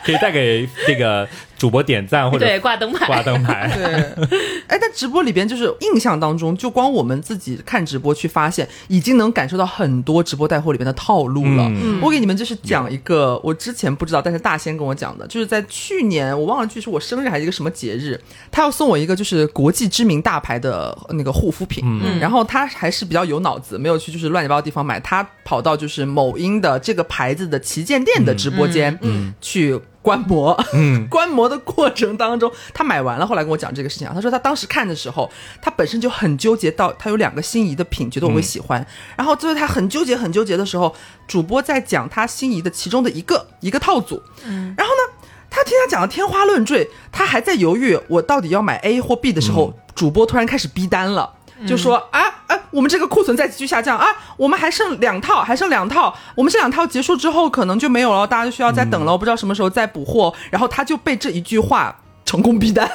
[0.09, 3.71] 可以再给这个主播点赞或者对，挂灯牌，挂灯牌。
[3.77, 4.27] 对，
[4.67, 11.65] 哎，但直播里边就是印象当中，就光我们自己看直播去发现，已经能感受到很多直播带货里边的套路了。
[11.69, 12.01] 嗯。
[12.01, 18.19] 我给你们就是讲一个，我之前不知道，但是大仙跟我讲的，就是在去年我忘了具体是我生日还是一个什么节日，
[18.51, 22.19] 他要送我一个就是国际知名大牌的那个护肤品，嗯。
[22.19, 29.79] 然后他还是比较有脑子，没有去就是乱七八糟地方买，他跑到就是某音的这个牌子的旗舰店的直播间，嗯，去。
[30.01, 34.13] 观摩，嗯 观摩的过程当中，他买完了，后来跟我讲这个事情啊。
[34.15, 35.31] 他说他当时看的时候，
[35.61, 38.87] 他本身就很纠结到，他有两个心仪的品，觉得我会喜欢。
[39.17, 40.95] 然后最后他很纠结、很纠结的时候，
[41.27, 51.35] 主播在讲他心仪的其中的一个一个套组，嗯，然后呢，他听他讲的天花乱坠，他还在犹豫我到底要买 A 或 B 的时候，主播突然开始逼单了。
[51.67, 60.33] 就说啊啊，我们这个库存在急剧下降啊，我们还剩两套，还剩两套，我们这两套结束之后可能就没有了，大家就需要再等了，我不知道什么时候再补货。
[60.51, 61.95] 然后他就被这一句话
[62.25, 62.89] 成功逼单，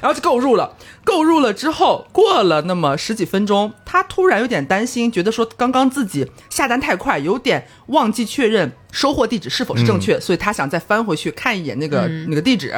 [0.00, 0.74] 然后就购入了。
[1.04, 12.74] 购入了之后，过了那么十几分钟，他突然有点担心，觉得说刚刚自己下单太快，有点忘记确认收货地址是否是正确，所以他想再翻回去看一眼那个、那个地址。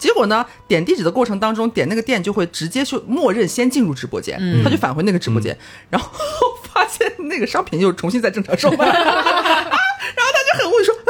[0.00, 5.56] 结果呢，点地址的过程当中，点那个店就会直接去默认先进入直播间，他就返回那个直播间，
[5.90, 6.10] 然后
[6.64, 8.86] 发现那个商品又重新在正常售卖。
[10.16, 11.09] 然后他就很无语说：“啊，不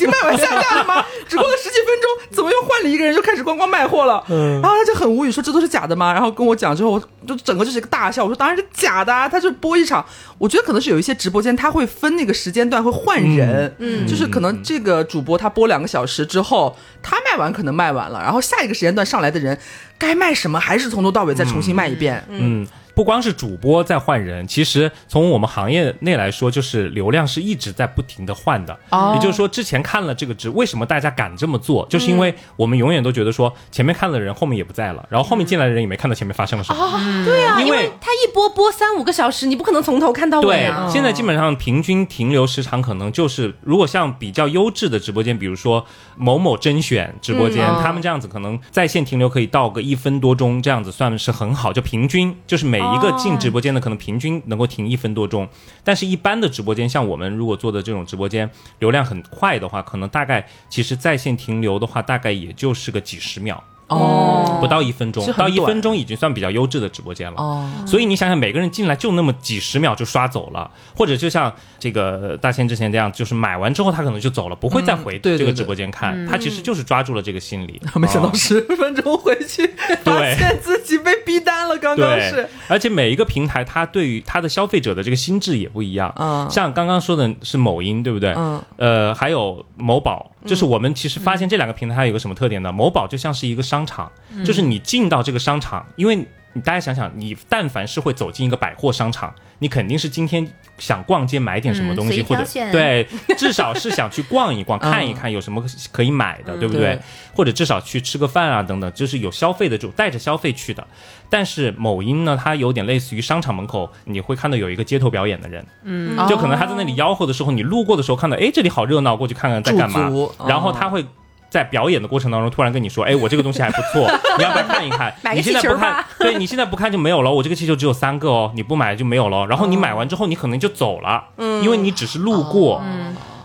[0.00, 1.04] 经卖完下架了吗？
[1.28, 8.24] 只过了十几分钟，怎么又换了一个人就开始光光卖货了？”然后他就很无语说：“这都是假的吗？”然后跟我讲之后，我就整个就是一个大笑。
[8.24, 9.28] 我说：“当然是假的啊！
[9.28, 10.04] 他就播一场，
[10.38, 19.58] 我觉得可能是有一些直播间他会分那个时间段会换人，嗯，就是可能这个主播他播两个小时之后，他卖完可能卖完了，然后下一个时间段上来的人
[19.98, 22.24] 该卖什么还是从头到尾再重新卖一遍。
[22.28, 22.66] 嗯，
[23.00, 28.78] 不光是主播在换人，其实从我们行业内来说，就是流量是一直在不停的换的。
[28.90, 31.86] 哦也就是说，之前看了这个值，为什么大家敢这么做？
[31.88, 37.24] 就是因为我们永远都觉得说，前面看了人后面也不在了，然后后面进来的人也没看到前面发生了什么。
[37.24, 45.86] 对啊，因因为为他一播播三五个小时，你不可能从头看到尾对啊。，现在基本上平均停留时长可能就是，如果像比较优质的直播间，比如说
[46.18, 55.48] 某某甄选直播间，嗯他们这样子可能在线停留可以到个一分多钟，这样子算是很好，就平均就是每一个进直播间的可能平均能够停一分多钟，
[55.84, 63.62] 但是一般的直播间，像我们如果做的这种直播间，流量很快的话，可能大概其实在线停留的话，大概也就是个几十秒。
[63.90, 67.36] 哦，不到一分钟到一分钟已经算比较优质的直播间了。
[67.36, 77.80] 哦，所以你想想，每个人进来就那么几十秒就刷走了，或者就像这个大仙之前这样，就是买完之后他可能就走了，不会再回这个直播间看，他其实就是抓住了这个心理。
[77.96, 79.66] 没想到哦十分钟回去，
[80.04, 86.12] 发现自己被逼单了，刚刚是，，而且每一个平台它对于它的消费者的这个心智也不一样。
[86.16, 86.48] 嗯。
[86.50, 88.32] 像刚刚说的是某音，对不对？
[88.36, 92.72] 嗯，呃，还有某宝，就是我们其实发现这两个平台它有个什么特点呢？
[92.72, 94.10] 某宝就像是一个商场，
[94.44, 96.16] 就是你进到这个商场，因为
[96.52, 100.44] 你大家想想，你但凡是会走进一个百货商场，你肯定是今天
[100.78, 103.06] 想逛街买点什么东西，嗯或者对，
[103.38, 106.82] 至少是想去逛一逛、 看一看有什么可以买的，对不对？
[106.82, 107.00] 对？
[107.32, 110.84] 或者至少去吃个饭啊等等，就是有消费的这种带着消费去的。
[111.28, 116.28] 但是某音呢，它有点类似于商场门口你会看到有一个街头表演的人，嗯。
[116.28, 120.08] 就可能他在那里吆喝的时候，你路过的时候看到，哎，这里好热闹，过去看看在干嘛。
[120.08, 120.34] 哦。
[120.48, 121.06] 然后他会
[121.50, 124.08] 在表演的过程当中突然跟你说，哎，我这个东西还不错，
[124.38, 125.12] 你要不要看一看？
[125.34, 127.30] 你现在不看对你现在不看就没有了。
[127.30, 129.46] 我这个气球只有三个哦，你不买就没有了。
[129.46, 132.80] 然后你买完之后，你可能就走了，嗯因为你只是路过。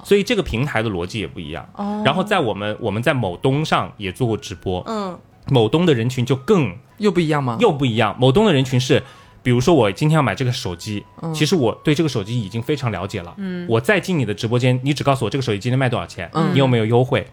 [0.04, 1.68] 所以这个平台的逻辑也不一样。
[2.06, 7.58] 然后在我们我们在某东上也做过直播，嗯，某东的人群就更又不一样吗？
[7.60, 8.16] 又不一样。
[8.20, 9.02] 某东的人群是，
[9.42, 13.34] 比如说我今天要买这个手机，嗯其实我对这个手机已经非常了解了。
[13.38, 17.26] 嗯，我再进你的直播间，你只告诉我这个手机今天卖多少钱，嗯你有没有优惠？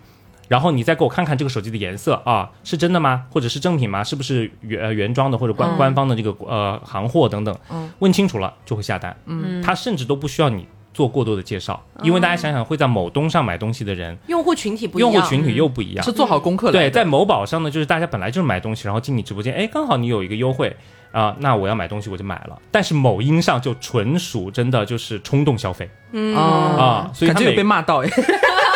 [0.49, 3.25] 然后你再给我看看这个手机的颜色啊，是真的吗？
[3.31, 4.05] 或者是正品吗？
[4.05, 7.57] 是不是原呃原装的或者官、嗯官方的这个呃行货等等？
[7.71, 9.17] 嗯问清楚了就会下单。
[9.27, 16.05] 嗯，他甚至都不需要你做过多的介绍，因为大家想想会在某东上买东西的人，用户群体不一样，用户群体又不一样。
[16.05, 20.77] 是做好功课的对，在某宝上呢，就是大家本来就是买东西，然后进你直播间，哎，刚好你有一个优惠
[21.13, 22.59] 啊、那我要买东西我就买了。
[22.71, 28.09] 但是某音上就纯属真的就是冲动消费嗯啊啊，所以他每感觉有被骂到哎，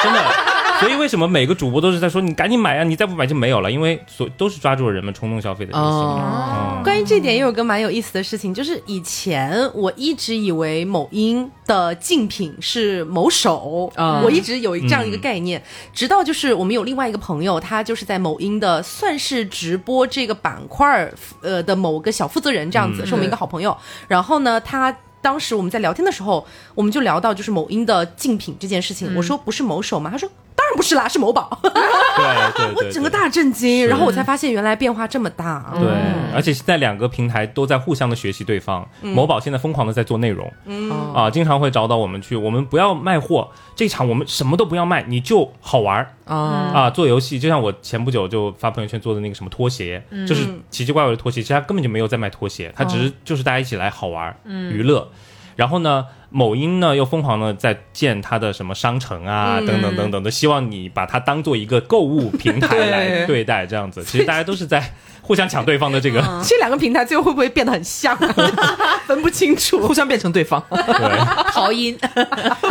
[0.02, 0.55] 真的。
[0.80, 3.70] 所以为什么每个主播都是在说你赶紧买啊，你再不买就没有了？
[3.70, 6.02] 因为所都是抓住了人们冲动消费的这个心理。
[6.02, 15.60] 哦嗯关于这点，也有个蛮有意思的事情，就是以前我一直以为某音的竞品是某手，嗯我一直有这样一个概念，
[15.92, 21.12] 直到就是我们有另外一个朋友，他就是在某音的算是直播这个板块儿
[21.42, 23.76] 呃的某个小负责人这样子，嗯是我们一个好朋友。
[24.06, 24.96] 然后呢，他。
[25.22, 29.12] 当时我们在聊天的时候，我们就聊到就是某音的竞品这件事情。
[29.16, 30.08] 我说不是某手吗？
[30.08, 31.58] 他说当然不是啦，是某宝。
[31.62, 35.72] 对对 对，我整个大震惊，然后我才发现原来变化这么大。
[35.78, 35.88] 对，
[36.34, 38.86] 而且现在两个平台都在互相的学习对方。
[39.02, 46.36] 某宝现在疯狂的在做内容，嗯啊，经常会找到我们去，我们不要卖货，这场我们什么都不要卖，你就好玩儿啊，
[46.74, 47.38] 啊，做游戏。
[47.38, 55.08] 就像我前不久就发朋友圈做的那个什么拖鞋，就是奇奇怪怪的拖鞋，其实他根本就没有在卖拖鞋，他只是就是大家一起来好玩儿、娱乐。
[55.56, 64.02] 然后呢，某音呢又疯狂的在建它的什么商城啊，等等等等的，希望你把它当做一个购物平台来 对待，这样子。
[64.04, 64.92] 其实大家都是在
[65.26, 68.34] 互相抢对方的这个，这两个平台最后会不会变得很像、啊？
[69.06, 69.80] 分不清楚。
[69.86, 71.18] 互相变成对方，对。
[71.50, 71.98] 豪音，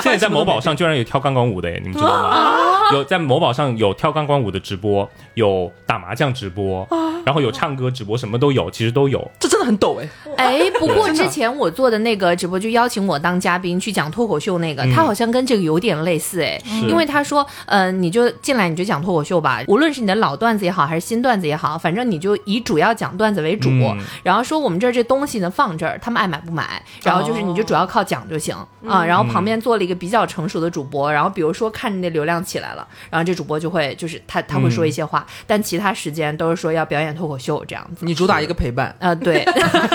[0.02, 2.58] 现在在某宝上居然有跳钢管舞的耶，你们知道吗？
[2.94, 6.88] 有在某宝上有跳钢管舞的直播，有打麻将直播，
[7.26, 9.30] 然后有唱歌直播，什么都有，其实都有。
[9.40, 23.98] 这真的很抖哎，哎，不过之前我做的那个直播就邀请我当嘉宾去讲脱口秀那个，他好像跟这个有点类似哎，因为他说，呃，你就进来你就讲脱口秀吧，无论是你的老段子也好，还是新段子也好，反正你就以主要讲段子为主，嗯。
[24.24, 28.56] 然后说我们这儿这东西呢放这儿，他们爱买不买，然后就是你就主要靠讲就行、
[28.88, 39.46] 啊，然后旁边做了一个比较成熟的主播，然后比如说看着那流量起来了，然后这主播就会就是他他会说一些话，但其他时间都是说要表演脱口秀这样子，你主打一个陪伴，呃， 对，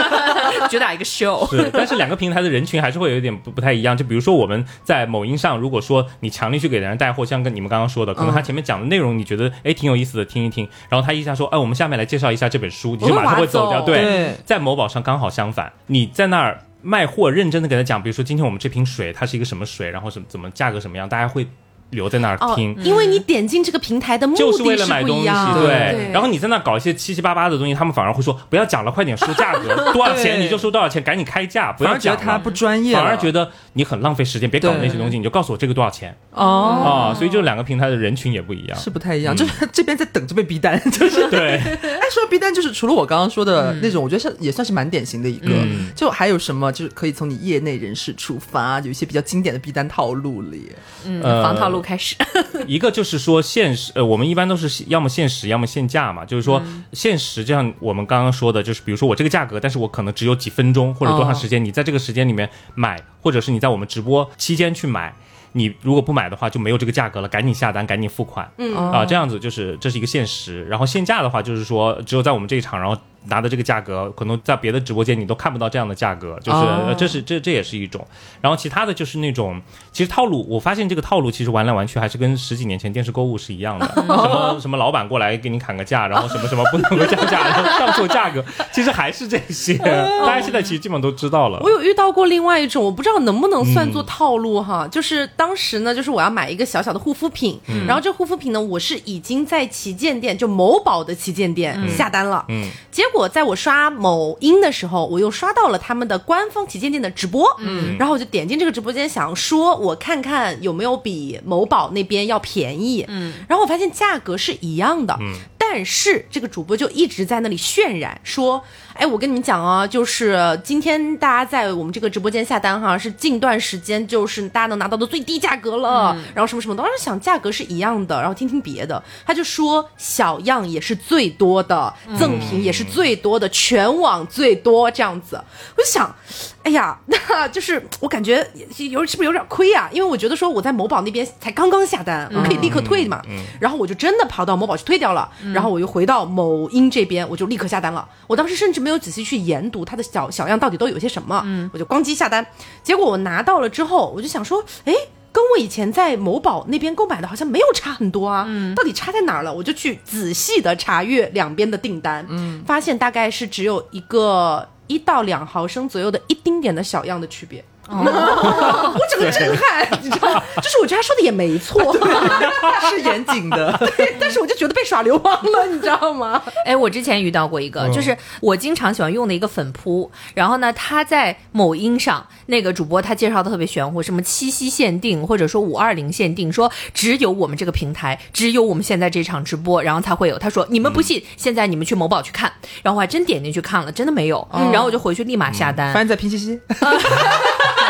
[0.68, 1.48] 主打一个 show。
[1.50, 3.96] 是，但是两个平台的人群还是会有一点不不太一样。
[3.96, 13.82] 就比如说我们在某音上，如果说你强力去给人带货，像跟你们刚刚说的，可能他前面讲的内容你觉得哎挺有意思的，听一听，然后他一下说哎我们下面来介绍一下这本书，你就马上会走掉。
[13.82, 16.58] 对，在某宝上刚好相反，你在那儿。
[16.82, 21.46] 卖货认真的给他讲，比如说今天我们这瓶水它是一个什么水，然后什么怎么价格什么样，大家会
[21.90, 26.10] 留在那儿哦听。，因为你点进这个平台的目的就是为了买不东西，一样，对。
[26.12, 32.16] 然后你在那搞一些七七八八的东西，他们反而会说不要讲了，快点说价格， 多少钱你就说多少钱，赶紧开价，不要讲了。
[32.16, 37.12] 而觉得他不专业，反而觉得你很浪费时间，别搞那些东西，你就告诉我这个多少钱哦。
[37.12, 37.14] 啊！
[37.14, 38.78] 所以就两个平台的人群也不一样。
[38.78, 45.48] 是不太一样，就是这边在等着被逼单， 就是对，哎，说逼单，就是除了我刚刚说的那种，我觉得是也算是蛮典型的一个。
[45.50, 50.70] 嗯就还有什么，就是可以从你业内人士出发，有一些比较经典的逼单套路里。
[51.04, 52.14] 嗯，呃防套路路开始。
[52.68, 56.24] 一个就是说限时，呃，我们一般都是要么限时，要么限价嘛。
[56.24, 56.62] 就是说
[56.92, 65.14] 限时，就像我们刚刚说的，就是比如说我这个价格，但是我可能只有几分钟或者多长时间，你在这个时间里面买，或者是你在我们直播期间去买，
[65.52, 68.50] 你如果不买的话就没有这个价格了，赶紧下单，赶紧付款。
[68.58, 70.64] 嗯啊，这样子就是这是一个限时。
[70.66, 72.96] 然后限价的话，就是说只有在我们这一场，然后。
[73.26, 78.06] 拿的这个价格，可能在别的直播间你都看不到这样的价格，就是这是这这也是一种。
[78.40, 79.60] 然后其他的就是那种，
[79.92, 88.42] 其实套路，我发现这个套路其实玩来玩去还是跟十几年前电视购物是一样的，什么什么老板过来给你砍个价，然后什么什么不能够降价，然后上错价格，
[88.72, 89.76] 其实还是这些。
[90.24, 91.58] 大家现在其实基本上都知道了。
[91.60, 118.62] 我有遇到过另外一种，我不知道能不能算作套路哈，就是当时呢，就是我要买一个小小的护肤品，然后这护肤品呢，我是已经在旗舰店，就某宝的旗舰店下单了，嗯，结果在我刷某音的时候，我又刷到了他们的官方旗舰店的直播，嗯，然后我就点进这个直播间，想说我看看有没有比某宝那边要便宜，嗯，然后我发现价格是一样的，嗯，但是这个主播就一直在那里渲染说。
[118.94, 126.14] 哎，我跟你们讲啊，就是今天大家在我们这个直播间下单哈，是近段时间就是大家能拿到的最低价格了。
[126.34, 135.42] 然后什么什么，当时想价格是一样的，然后听听别的，他就说小样也是最多的，赠品也是最多的，全网最多这样子。
[135.76, 136.14] 我就想，
[136.62, 138.46] 哎呀， 那就是我感觉
[138.90, 139.88] 有是不是有点亏啊？
[139.90, 143.22] 因为我觉得说我在某宝那边才刚刚下单，我可以立刻退嘛。
[143.58, 148.06] 然后我就真的跑到某宝去退掉了，然后我又回到某音这边，我就立刻下单了。
[148.26, 148.90] 我当时甚至没。
[148.90, 152.44] 没有仔细去研读它的小小样到底都有些什么，嗯，我就咣叽下单，
[152.82, 154.92] 结果我拿到了之后，我就想说，哎，
[155.30, 159.54] 跟我以前在某宝那边购买的好像没有差很多啊，嗯，到底差在哪儿了？
[159.54, 167.64] 我就去仔细的查阅两边的订单，嗯，发现大概是只有一个一到两毫升左右的一丁点的小样的区别。
[168.94, 171.92] 我整个震撼，你知道，就是我觉得他说的也没错，
[172.88, 176.40] 是严谨的， 对，但是我就觉得被耍流氓了，你知道吗？
[176.64, 190.38] 哎，我之前遇到过一个，就是我经常喜欢用的一个粉扑，然后呢，他在某音上那个主播他介绍的特别玄乎，什么七夕限定或者说五二零限定，说只有我们这个平台，只有我们现在这场直播，然后才会有。
[190.38, 196.60] 他说你们不信，现在你们去某宝去看，然后我还真点进去看了，真的没有，然后我就回去立马下单，发现在拼夕夕。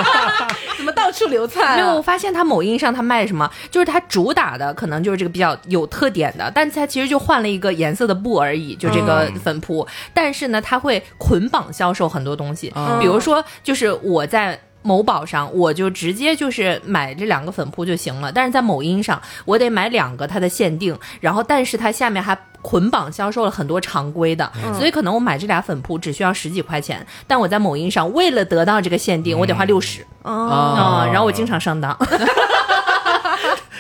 [0.77, 1.77] 怎么到处流窜？
[1.77, 9.87] 没有，我发现他某音上他卖什么，就是他主打的可能就是这个比较有特点的，但他其实就换了一个颜色的布而已，就这个粉扑。
[10.15, 22.37] 但是呢，他会捆绑销售很多东西，比如说就是我在某宝上，我就直接就是买这两个粉扑就行了，但是在某音上，我得买两个它的限定，然后但是它下面还。
[22.63, 30.47] 捆绑销售了很多常规的，所以可能我买这俩粉扑只需要十几块钱，但我在某音上为了得到这个限定，我得花六十嗯，
[31.11, 31.97] 然后我经常上当，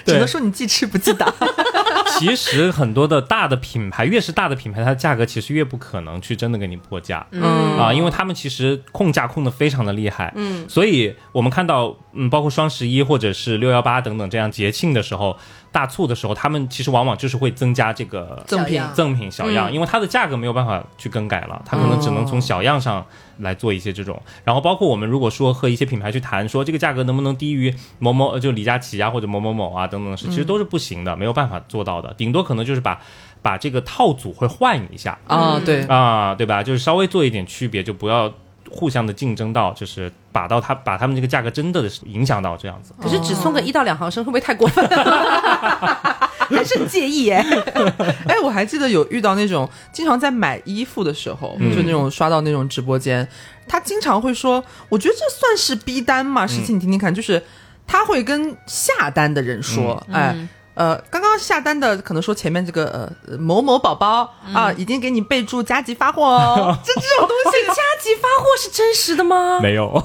[0.04, 1.32] 只能说你记吃不记打。
[2.18, 7.42] 其实很多的大的品牌，越是大的品牌，它的价格其实越不可能去真的给你破价，嗯
[7.78, 15.38] 啊，因为他们其实控价控的非常的厉害，嗯，所以我们看到，嗯，包括双十一或者是六幺八等等这样节庆的时候。
[15.72, 23.04] 大促的时候，他们其实往往就是会增加这个赠品、赠品小样，因为它的价格没有办法去更改了，它可能只能从小样上
[23.38, 24.20] 来做一些这种。
[24.44, 32.12] 然后包括我们如果说和一些品牌去谈，说这个价格能不能低于某某，就李佳琦啊或者某某某啊等等的事，其实都是不行的，没有办法做到的。
[32.14, 33.00] 顶多可能就是把
[33.40, 36.62] 把这个套组会换一下啊，对啊，对吧？
[36.62, 38.32] 就是稍微做一点区别，就不要。
[38.70, 42.94] 互相的竞争到，就是把到他把他们这个价格真的影响到这样子。
[43.02, 44.86] 可是只送个一到两毫升，会不会太过分？
[46.50, 47.44] 还是介意哎？
[48.26, 53.26] 哎，我还记得有遇到那种经常在买衣服的时候，就那种刷到那种直播间，
[53.68, 57.42] 他经常会说：“我觉得这算是逼单嘛？”实际你听听看，就是
[57.86, 60.36] 他会跟下单的人说：“哎。”
[60.74, 62.86] 呃，刚刚下单的可能说前面这个
[63.28, 69.60] 呃某某宝宝啊，已经给你备注加急发货哦， 这这种东西 加急发货是真实的吗？
[69.62, 69.90] 没有。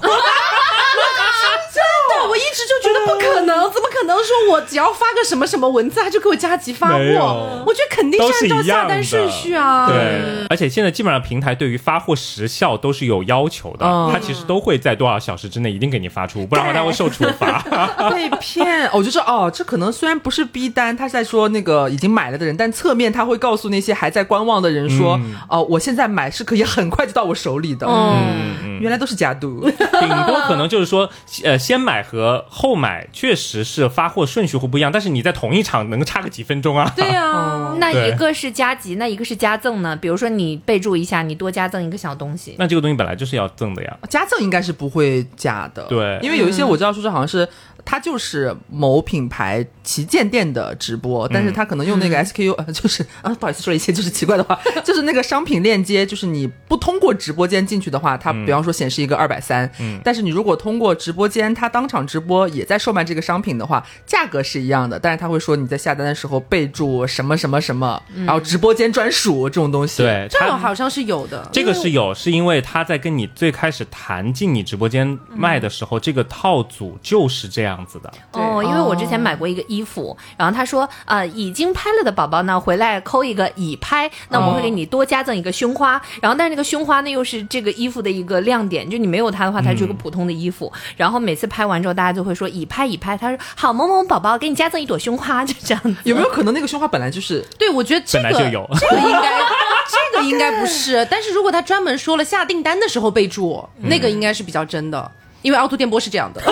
[2.27, 7.63] 我一直就觉得不可能，怎么可能说我只要发个什么什么文字，他就给我加急发货？
[7.65, 9.87] 我觉得肯定是按照下单顺序啊。
[9.87, 17.61] 对，而且现在基本上平台对于发货时效都是有要求的，他其实都会在多少小时之内一定给你发出，不然的话他会受处罚。
[18.09, 25.19] 被骗，我就说哦，这可能虽然不是逼单，他是在说那个已经买了的人，但侧面他会告诉那些还在观望的人说，
[25.49, 27.85] 哦，我现在买是可以很快就到我手里的。
[27.87, 31.09] 嗯，原来都是假赌， 顶多可能就是说，
[31.43, 31.55] 呃。
[31.65, 32.14] 先买和
[32.49, 36.91] 后买确实是发货顺序会不一样，但是你在同一场能差个几分钟啊？
[36.95, 39.95] 对呀， 那一个是加急，那一个是加赠呢？
[39.95, 43.97] 比如说你备注一下，你多加赠一个小东西，那这个东西本来就是要赠的呀。
[44.09, 47.47] 加赠应该是不会加的，对，因为有一些我知道说是好像是
[47.85, 59.69] 他就是某品牌旗舰店的直播，但是他可能用那个 SKU，、呃， 就是啊，不好意思说了一些就是奇怪的话，就是那个商品链接，就是你不通过直播间进去的话，它比方说显示一个二百三，
[60.03, 71.47] 但是你如果通过直播间，他当场直播也在售卖这个商品的话，价格是一样的，但是他会说你在下单的时候备注什么什么什么，然后直播间专属这种东西，，对，这种好像是有的。
[71.51, 78.13] 这个是有，是因为他在跟你最开始谈进你直播间卖的时候，这个套组就是这样子的。
[78.33, 90.71] 哦，因为我之前买过一个衣服，然后他说，呃，已经拍了的宝宝呢，回来扣一个已拍，那我们会给你多加赠一个胸花，然后但是那个胸花呢又是这个衣服的一个亮点，就你没有它的话，它就是个普通的衣服。
[90.95, 95.95] 然后每次拍完之后，大家就会说已拍已拍，他说好某某宝宝给你加赠一朵胸花，就这样子。
[96.03, 99.31] 有没有可能那个胸花本来就是对，我觉得这个本来就有这个应该，
[100.13, 101.05] 这个应该不是。
[101.09, 105.11] 但是如果他专门说了下订单的时候备注，那个应该是比较真的，
[105.41, 106.41] 因为凹凸电波是这样的。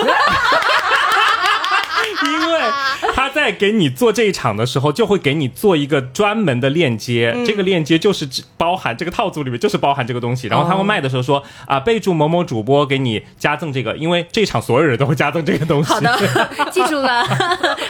[2.22, 2.60] 因为
[3.14, 10.48] 他在给你做这一场的时候，就会给你做一个专门的链接，这个链接就是只包含这个套组里面就是包含这个东西。
[10.48, 15.92] 然后他们卖的时候说啊，备注某某主播给你加赠这个，因为这一场所有人都会加赠这个东西。
[15.92, 16.18] 好的，
[16.70, 17.24] 记住了。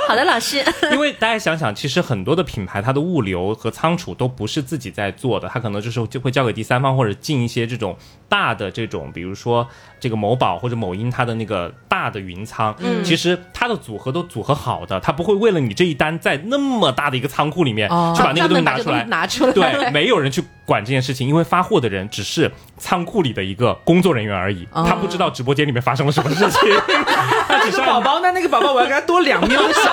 [0.08, 0.64] 好的，老师。
[0.92, 7.96] 因为大家想想，其实很多的品牌，它的物流和仓储都不是自己在做的，它可能就是就会交给第三方或者进一些这种
[8.28, 9.66] 大的这种，比如说
[9.98, 19.04] 这个某宝或者某音它的那个大的云仓，嗯，其实它的组合都组合好的，他不会为了你这一单在那么大的一个仓库里面、哦去把那个东西拿出来。
[19.04, 26.60] 拿出来，对，没有人去管这件事情，因为发货的人只是仓库里的一个工作人员而已，他不知道直播间里面发生了什么事情，
[27.48, 29.80] 他只是宝宝，那那个宝宝我要给他多两秒的小。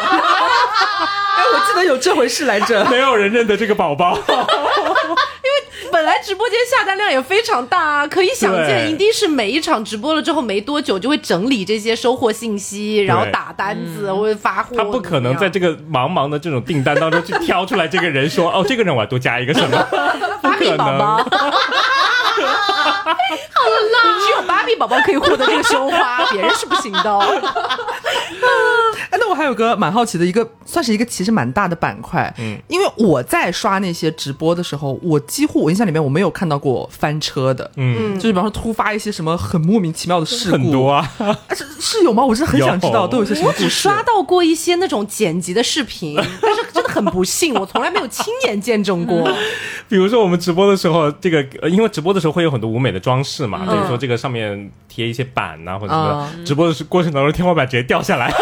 [1.31, 2.85] 哎，我记得有这回事来着。
[2.85, 4.15] 没有人认得这个宝宝。
[5.91, 14.75] 本来直播间下单量也非常大啊，可以想见，一定是每一场直播了之后没多久就会整理这些收货信息，然后打单子或者发货。
[14.75, 19.77] 他不可能在这个茫茫的这种订单当中去挑出来这个人说，哦，这个人我要多加一个什么？
[20.41, 21.25] 不 芭比可宝宝能。
[24.21, 27.21] 只有芭比宝宝可以获得这个胸花，别人是不行的哦。
[29.11, 32.33] 哎，那我还有个蛮好奇的一个，算是一个其实蛮大的板块。
[32.39, 37.69] 嗯，因为我在刷那些直播的时候，我几乎我印象里面我没有看到过翻车的。
[37.75, 42.25] 嗯，就是比方说突发一些什么很莫名其妙的事故，很多啊，啊是是有吗？
[42.25, 43.69] 我真的很想知道都有些什么我只。
[43.69, 49.29] 刷到过一些那种剪辑的视频，但是真的很不幸，我从来没有亲眼见证过。
[49.89, 58.31] 比如说我们直播的时候，这个呃因为直播的时候会有很多舞美的装饰嘛，比如说这个上面贴一些板呐、或者什么的，直播的时过程当中天花板直接掉下来。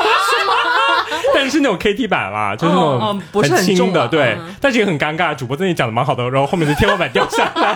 [1.39, 5.33] 但是是那种 KT 版啦，就是那哦种哦不是很轻的，对，但是也很尴尬。
[5.33, 7.75] 主播在那里讲的蛮好的，然后后面的天花板掉下来，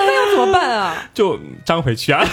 [0.00, 0.94] 那要怎么办啊？
[1.14, 2.24] 就粘回去啊。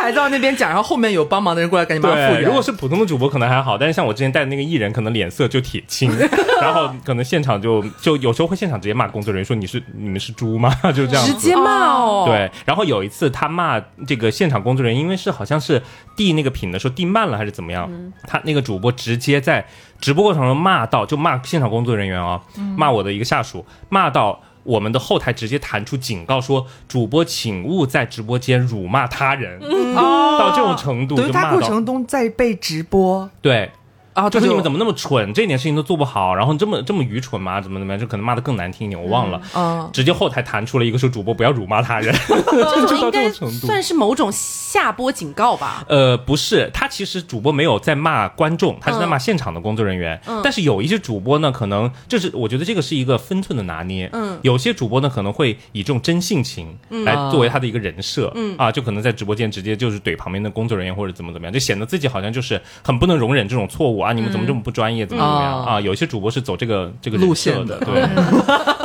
[0.00, 2.48] 还在那边讲，然后后面有帮忙的人过来赶紧帮他复对，原。
[2.48, 6.10] 如果是普通的主播可能还好，但是像我之前带的那个艺人，可能脸色就铁青，
[6.62, 10.72] 然后可能现场就就有时候会现场直接骂工作人员说你是你们是猪吗？
[10.94, 11.32] 就这样子。
[11.32, 15.82] 直接骂哦。，对，然后有一次他骂这个现场工作人员，因为是好像是
[16.16, 17.90] 递那个品的时候递慢了还是怎么样，
[18.26, 19.66] 他那个主播直接在
[20.00, 22.40] 直播过程中骂到，就骂现场工作人员啊、
[22.76, 24.40] 骂我的一个下属，骂到。
[24.64, 33.30] 我们的后台直接弹出警告说，主播请勿在直播间辱骂他人，到这种程度等于他过就骂到程中在被直播。
[33.40, 33.70] 对，
[34.18, 37.60] 啊，就是你们怎么么那么蠢，这点事情都做不好，然后这么这么愚蠢吗？
[37.60, 38.00] 怎么怎么样？
[38.00, 39.40] 就可能骂的更难听一点，我忘了。
[39.54, 42.14] 嗯直接后台弹出了一个说主播不要辱骂他人，
[43.00, 43.66] 应该种程度。
[43.66, 45.84] 算是某种下播警告吧。
[45.88, 50.20] 呃，不是，他其实主播没有在骂观众，他是在骂现场的工作人员。
[50.42, 54.08] 但是有一些主播呢，可能就是我觉得这个是一个分寸的拿捏。
[54.12, 58.30] 嗯，有些主播呢可能会以这种真性情来作为他的一个人设。
[58.34, 64.12] 嗯啊，就可能在直播间直接就是怼旁边的工作人员或者怎么怎么样，就显得自己好像就是很不能容忍这种错误啊！
[64.14, 65.04] 你们怎么这么不专业？
[65.04, 65.80] 怎么怎么样嗯啊？
[65.80, 68.08] 有一些主播是走这个这个路线的的，对。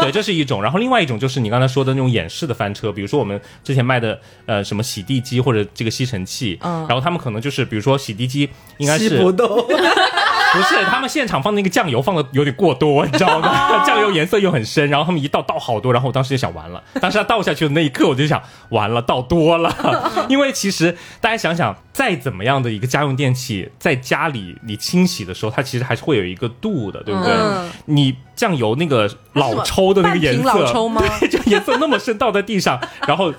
[0.01, 0.61] 对，这是一种。
[0.61, 13.81] 然后另外一种就是你刚才说的那种演示的翻车，比如说我们之前卖的呃什么洗地机或者这个吸尘器，然后他们可能就是比如说洗地机应该是不动， 不是他们现场放那个酱油放的有点过多，你知道吗？
[13.87, 19.73] 酱油颜色又很深，然后他们一倒倒好多，然后我当时就想完了，当时他倒下去的那一刻我就想完了，倒多了，
[20.27, 27.31] 因为其实大家想想，再怎么样的一个家用电器，在家里你清洗的时候，它其实还是会有一个度的，对不对？
[27.33, 33.31] 嗯你酱油那个老抽的那个颜色，老抽吗 对，就颜色那么深，倒在地上，然后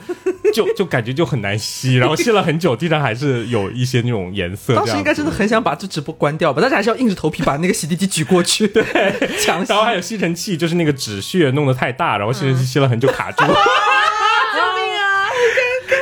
[0.52, 4.76] 就 就感觉就很难吸，然后吸了很久，地上还是有一些那种颜色。
[4.76, 8.84] 当时应该真的很想把这直播关掉吧，但是还是要硬着头皮把那个洗地机举过去， 对，
[9.66, 13.44] 然后还有吸尘器，就是那个纸屑弄得太大，然后吸尘器吸了很久卡住。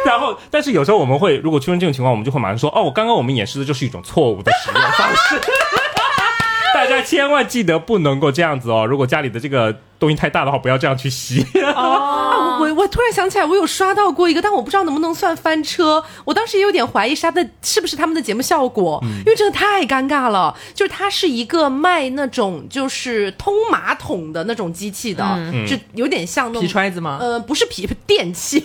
[0.07, 5.41] 然后，但是有时候我们会，如果出现这种情况，我们就会马上说，哦，我刚刚我们演示的就是一种错误的使用方式。
[6.75, 8.87] 大家千万记得不能够这样子哦！
[8.87, 11.47] 如果家里的这个东西太大的话，不要这样去吸。
[11.77, 16.03] 啊，我我突然想起来，我有刷到过一个，但我不知道能不能算翻车。
[16.25, 20.55] 我当时也有点怀疑是他的是不是他们的节目效果，因为真的太尴尬了。
[20.75, 25.25] 就是它是一个卖那种就是通马桶的那种机器的，
[25.69, 27.19] 就有点像那种皮揣子吗？
[27.21, 28.59] 呃，不是皮电器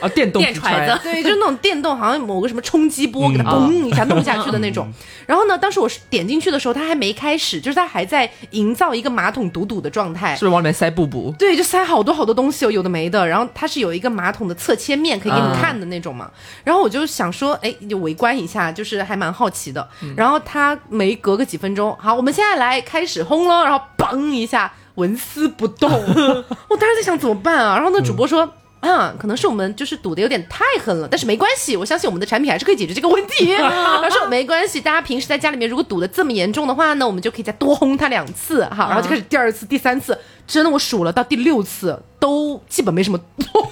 [0.00, 4.88] 啊， 电动皮 揣子，对，就是那种电动，好像某个什么冲击波给它嘣一下弄下去的那种。
[5.26, 11.34] 然后呢，当时我点进去的时候，它还没开始，就是它还在营造一个马桶堵堵的状态，是不是往里面塞布布？
[11.38, 13.26] 对，就塞好多好多东西哦，有的没的。
[13.26, 16.30] 然后它是有一个马桶的侧切面可以给你看的那种嘛。
[16.62, 19.88] 然后我就想说，哎，就围观一下，就是还蛮好奇的。
[20.14, 25.90] 然后他没隔个几分钟，好，我们现在来开始轰了，然后嘣一下纹丝不动。
[26.68, 27.76] 我当时在想怎么办啊？
[27.76, 28.52] 然后那主播说。
[28.90, 33.54] 啊，可能是我们就是赌的有点太狠了，但是没关系，我相信我们的产品还是可以解决这个问题。
[33.56, 43.18] 他说没关系，大家平时在家里面如果堵的这么严重的话呢，我们就可以再多轰他两次，哈，然后就开始第二次、第三次，真的我数了到第六次都基本没什么
[43.52, 43.68] 动。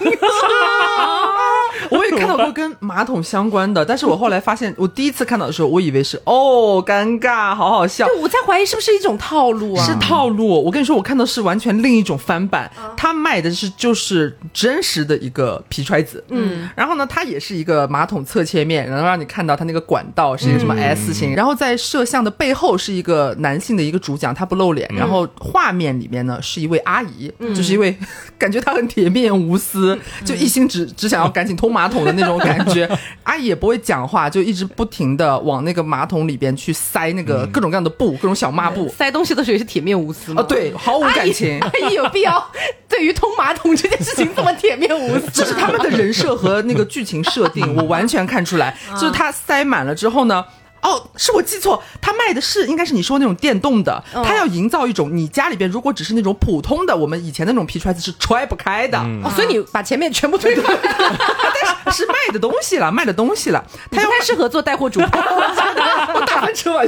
[2.15, 8.07] 我看到过跟马桶相关的，但是我后来发现，我第一次看到的时候，我以为是哦，尴尬，好好笑。
[8.07, 9.85] 对，我在怀疑是不是一种套路啊？
[9.85, 10.63] 是套路。
[10.65, 27.97] 我跟你说，我看到是完全另一种翻版，他卖的是就是真实的一个皮揣子，嗯，然后呢，它也是一个马桶侧切面，然后让你看到它那个管道是一个什么 S 型，然后在摄像的背后是一个男性的一个主讲，他不露脸，然后画面里面呢是一位阿姨，就是一位
[28.39, 32.89] 感觉她很铁面无私，就一心只只想要赶紧通马桶的那种感觉。
[33.25, 41.59] 阿姨也不会讲话，就一直不停的往那个马桶里边去塞那个各种各样的布，各种小抹布，塞东西的时候也是铁面无私啊，对，毫无感情。
[41.61, 42.45] 阿姨有必要
[42.89, 45.31] 对于通马桶这件事情这么铁面无私？
[45.33, 50.45] 这是他们的人设和那个剧情设定， 我完全看出来，就是他塞满了之后呢。
[50.85, 59.03] 哦，是我记错，他卖的是应该是你说那种电动的，他要营造一种你家里边如果只是那种普通的，我们以前那种皮揣子是揣不开的，
[59.35, 61.54] 所以你把前面全部推开，但
[61.91, 66.85] 是是卖的东西了，卖的东西了，他太适合做带货主播， 我打翻车了，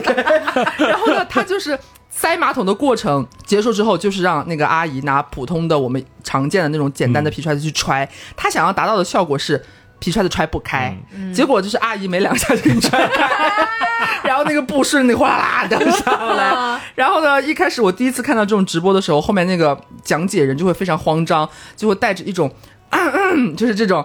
[0.78, 1.78] 然后呢，他就是
[2.10, 9.64] 塞马桶的过程结束之后，就是让那个阿姨拿普通的我们常见的那种简单的皮揣子去揣，他想要达到的效果是。
[9.98, 10.94] 皮揣子揣不开，
[11.34, 13.30] 结果就是阿姨没两下就给你揣开，
[14.28, 16.78] 然后那个布顺那哗啦掉下来。
[16.94, 22.52] 然后呢，一开始我第一次看到这种直播的时候，后面那个讲解人就会非常慌张，就会带着一种，
[23.56, 24.04] 就是这种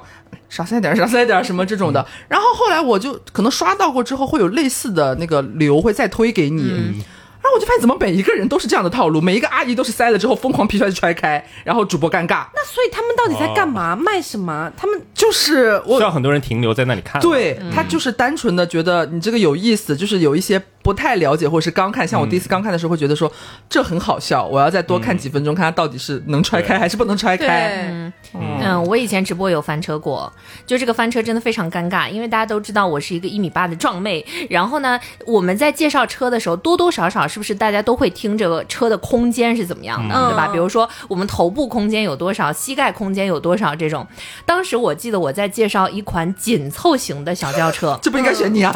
[0.52, 2.06] 少塞点少塞点什么这种的。
[2.28, 7.04] 然后后来我就可能刷到过之后，会有类似的那个流会再推给你。
[7.42, 9.20] 然后我就发现，怎么每一个人都是这样的套路？
[9.20, 12.46] 每一个阿姨都是塞了之后疯狂皮揣子揣开，然后主播尴尬。
[12.54, 13.96] 那所以他们到底在干嘛？
[13.96, 14.72] 卖什么？
[14.78, 17.22] 他们就是 需要很多人停留在那里看。
[17.22, 20.62] 对他就是单纯的觉得你这个有意思，就是有一些。
[20.84, 23.32] 不太了解，或者是刚看，像我第一次刚看的时候，会觉得说
[23.70, 28.12] 这很好笑，我要再多看几分钟，看它到底是能揣开还是不能揣开。
[28.34, 30.34] 嗯，我以前直播有翻车过，
[30.66, 40.50] 就这个翻车真的非常尴尬，因为大家都知道我是一个一米八的壮妹，然后呢，我们在介绍车的时候，多多少少是不是大家都会听这个车的空间是怎么样的，对吧？
[40.52, 44.06] 比如说我们头部空间有多少，膝盖空间有多少这种。
[44.46, 48.74] 当时我记得我在介绍一款紧凑型的小轿车，这不应该选你啊？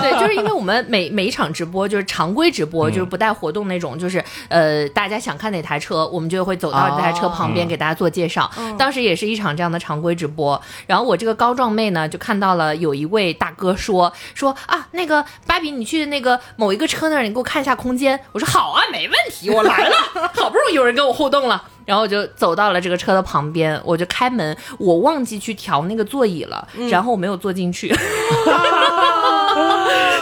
[0.00, 1.26] 对，就是因为我们每每。
[1.26, 8.48] 一场直播就是常规直播，就是不带活动那种，就是呃，大家想看哪台车，我们就会走到这台车旁边给大家做介绍。
[8.78, 18.18] 当时也是一场这样的常规直播，然后我这个高壮妹呢，就看到了有一位大哥说说啊，那个芭比，你去那个某一个车那儿，你给我看一下空间。
[18.32, 19.96] 我说好啊，没问题，我来了，
[20.34, 21.62] 好不容易有人跟我互动了。
[21.84, 27.94] 然后我就走到了这个车的旁边，我就开门，我忘记去调那个座椅了，然后我没有坐进去，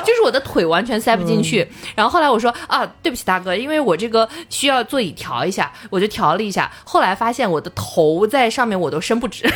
[0.05, 1.67] 就是我的腿完全塞不进去。
[1.95, 6.71] 然后后来我说啊，对不起大哥，因为我这个需要座椅调一下，我就调了一下。
[6.85, 9.43] 后来发现我的头在上面我都伸不直，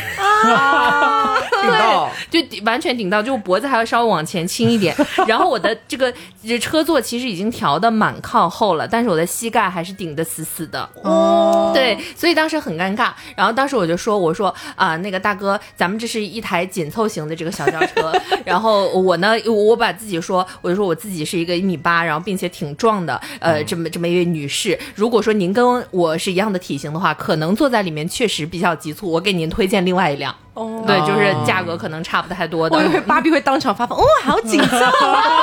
[1.62, 4.94] 顶到就完全顶到，就脖子还要稍微往前倾一点。
[5.26, 6.12] 然后我的这个
[6.46, 10.88] 这车座其实已经调的蛮靠后了，但是我的膝盖还是顶得死死的。
[11.03, 11.99] 哦，对。
[12.16, 18.12] 所以当时很尴尬，然后当时我就说：“我说啊，那个大哥，咱们这是一台紧凑型的这个小轿车，
[18.44, 32.76] 然后我呢，我把自己说，我就说我自己是一个一米八，然后并且挺壮的，呃，这么这么一位女士，如果说您跟我是一样的体型的话，可能坐在里面确实比较急促，我给您推荐另外一辆。”哦，对，就是价格可能差不太多的。
[32.76, 34.92] 我以为芭比会当场发疯，哦，好紧张！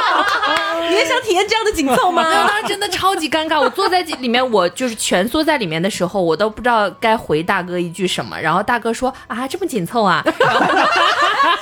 [0.89, 2.23] 你也想体验这样的紧凑吗？
[2.47, 3.59] 当时真的超级尴尬。
[3.59, 8.39] 我坐在里面，我就是蜷缩在里面的时候，我都不知道该回大哥一句什么。
[8.39, 10.59] 然后大哥说啊，这么紧凑啊， 然后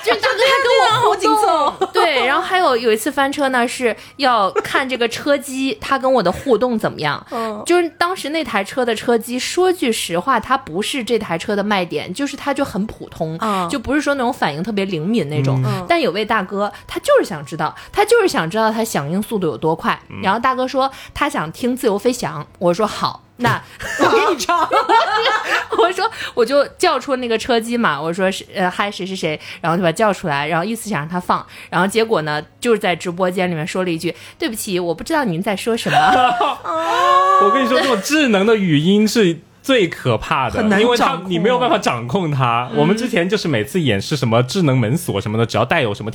[0.04, 1.88] 就大哥还跟我好紧凑。
[1.94, 7.26] 对，然后还有有一次翻车呢，是要看这个车机，他跟我的互动怎么样。
[7.32, 13.38] 嗯，就是当时那台车的车机，说句实话，它不是这台车的卖点，就是它就很普通，
[13.70, 15.62] 就不是说那种反应特别灵敏那种。
[15.88, 20.00] 但有位大哥，他就是想知道，他就是想知道他响应速度有多快。
[20.22, 23.22] 然后大哥说他想听自由飞翔，我说好。
[23.38, 23.60] 那
[24.00, 24.60] 我给你唱，
[25.76, 35.98] 我说我就叫出那个车机嘛，我说是呃嗨谁谁谁，然后就把叫出来，然后意思想让他放，然后结果呢就是在直播间里面说了一句对不起，我不知道您在说什么。
[37.42, 42.70] 我跟你说，这种智能的语音是最可怕的，因为它你没有办法掌控它。
[42.76, 46.12] 我们之前就是每次演示什么智能门锁什么的，只要带有什么。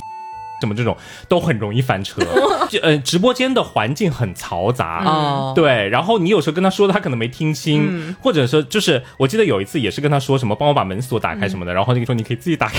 [0.61, 0.97] 什么这种
[1.29, 2.21] 都很容易翻车，
[2.69, 12.77] 就呃直播间的环境很嘈杂，对，然后你有时候跟他说的他可能没听清，或者说就是我记得有一次也是跟他说什么帮我把门锁打开什么的，然后那个说你可以自己打开，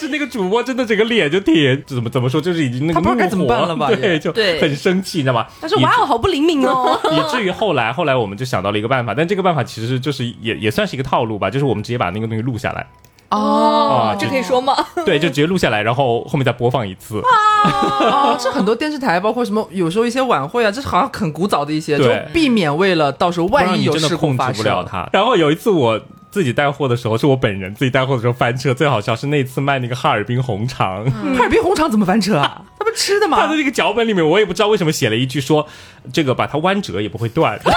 [0.00, 5.46] 然后当时那个主播真的整个脸就铁，怎么怎么说就是已经那个不知道该怎么办了吧，对，就很生气，你知道吗？
[5.60, 12.86] 他说哇哦好不灵敏哦，以至于 后来后来我们就想到了一个办法，但这个办法其实就是也也算是一个套路吧，就是我们直接把那个东西录下来。
[13.30, 14.74] 哦，这可以说吗？
[15.06, 17.20] 对，就直接录下来，然后后面再播放一次。
[17.20, 25.08] 哦，这很多电视台，包括什么，有时候一些晚会啊，这好像很古早的一些，就避免为了到时候万一有事控制不了它。
[25.12, 31.04] 然后有一次我自己带货的时候，是我本人自己带货的时候翻车，最好笑是那次卖那个哈尔滨红肠。
[31.36, 32.62] 哈尔滨红肠怎么翻车啊？
[32.78, 33.38] 他不吃的吗？
[33.40, 35.66] 他的那个脚本里面，我也不知道为什么写了一句说，
[36.12, 37.58] 这个把它弯折也不会断。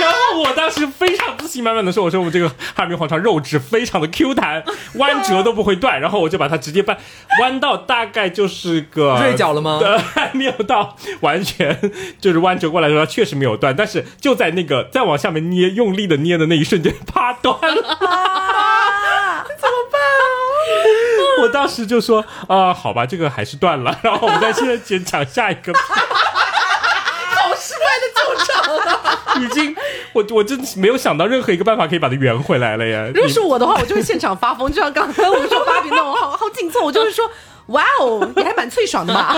[0.00, 4.64] 然后我当时非常自信满满的说：“我说我们这个哈尔滨黄肠肉质非常的 Q 弹，
[4.94, 6.96] 弯折都不会断。”然后我就把它直接掰
[7.40, 9.80] 弯到大概就是个锐角了吗？
[10.14, 11.78] 还没有到完全
[12.20, 13.74] 就是弯折过来的时候，确实没有断。
[13.76, 17.82] 但是就在那个再往下面捏，用力的捏的那一瞬间，啪断了！
[19.58, 21.42] 怎么办啊？
[21.42, 25.72] 我当时就说：“啊，好吧，这个还是断了。”然后我们再现在先讲下一个。
[25.74, 29.21] 好失败的救场啊！
[29.40, 29.74] 已经。
[30.12, 33.06] 我我真没有想到任何一个办法可以把它圆回来了呀！
[33.14, 37.24] 如果是我的话，我就会现场发疯，就像刚才我们说芭比那种，好好紧凑，我就会说，
[37.68, 39.34] 哇哦，你还蛮脆爽的嘛！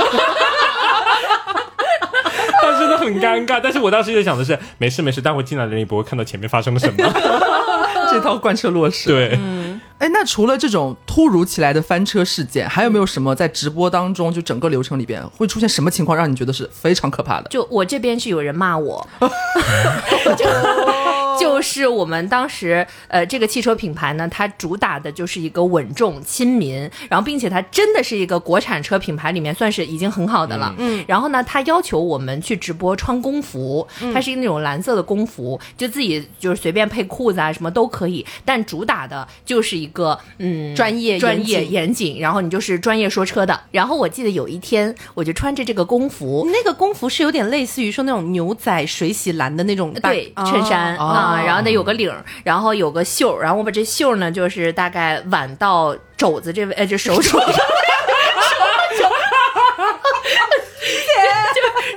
[2.60, 6.96] 他真的很尴尬，但是我当时就想的是，没事没事，待会进来的人也不会看到前面发生了什么，
[8.10, 9.08] 这套贯彻落实。
[9.10, 9.38] 对。
[9.98, 17.48] 哎，那除了这种突如其来的翻车事件，还有没有什么在直播当中就整个流程里边会出现什么情况，让你觉得是非常可怕的？
[17.48, 19.06] 就我这边是有人骂我，
[20.36, 20.44] 就
[21.40, 30.74] 就是我们当时呃这个汽车品牌呢，它主打的就是一个稳重亲民，然后并且它真的是一个国产车品牌里面算是已经很好的了。
[30.76, 39.90] 嗯，然后呢，它要求我们去直播穿工服，它是那种蓝色的工服，就自己就是随便配裤子啊什么都可以，但主打的就是一。
[39.94, 43.60] 个嗯，专业专业严谨，然后你就是专业说车的。
[43.70, 52.12] 然后我记得有一天，我就穿着这个工服，那个工服是有点类似于说那种牛仔水洗蓝的那种对衬衫啊，然后得有个领，
[52.44, 57.40] 然后有个袖，然后我把这袖呢，就是大概挽到肘子这位，呃，这手肘。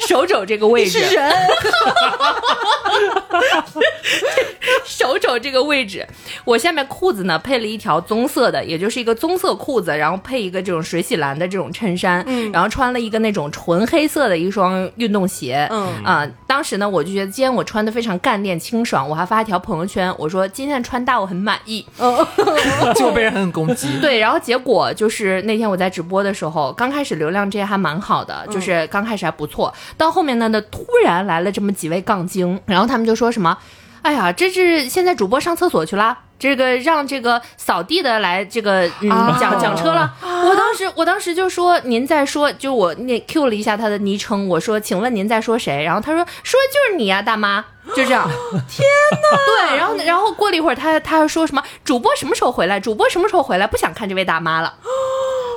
[0.07, 1.29] 手肘这个位置，是人。
[5.07, 6.05] 手肘这个位置，
[6.43, 21.85] 我下面裤子呢配了一条棕色的，也就是一个棕色裤子，然后配一个这种水洗蓝的这种衬衫，嗯，然后穿了一个那种纯黑色的一双运动鞋，嗯啊，当时呢我就觉得今天我穿的非常干练清爽，我还发一条朋友圈，我说今天的穿搭我很满意，
[22.95, 23.87] 就被人很攻击。
[24.01, 29.73] 对，然后结果就是那天我在直播的时候，刚开始流量这些还蛮好的，就是刚开始还不错。
[29.95, 33.57] 到后面呢，那突然来了这么几位杠精，然后他们就说什么
[34.07, 48.25] ：“哎呀，这是现在主播上厕所去了，这个让这个扫地的来这个嗯讲讲车了。”我当时我当时就说：“您在说？”就我那 Q 了一下他的昵称，我说：“请问您在说谁？”然后他说：“说就是你呀，大妈。”就这样。
[48.69, 49.37] 天哪！
[49.67, 52.79] 对，然后然后过了一会儿，他他还说什么：“主播什么时候回来？
[52.79, 53.67] 主播什么时候回来？
[53.67, 54.73] 不想看这位大妈了。”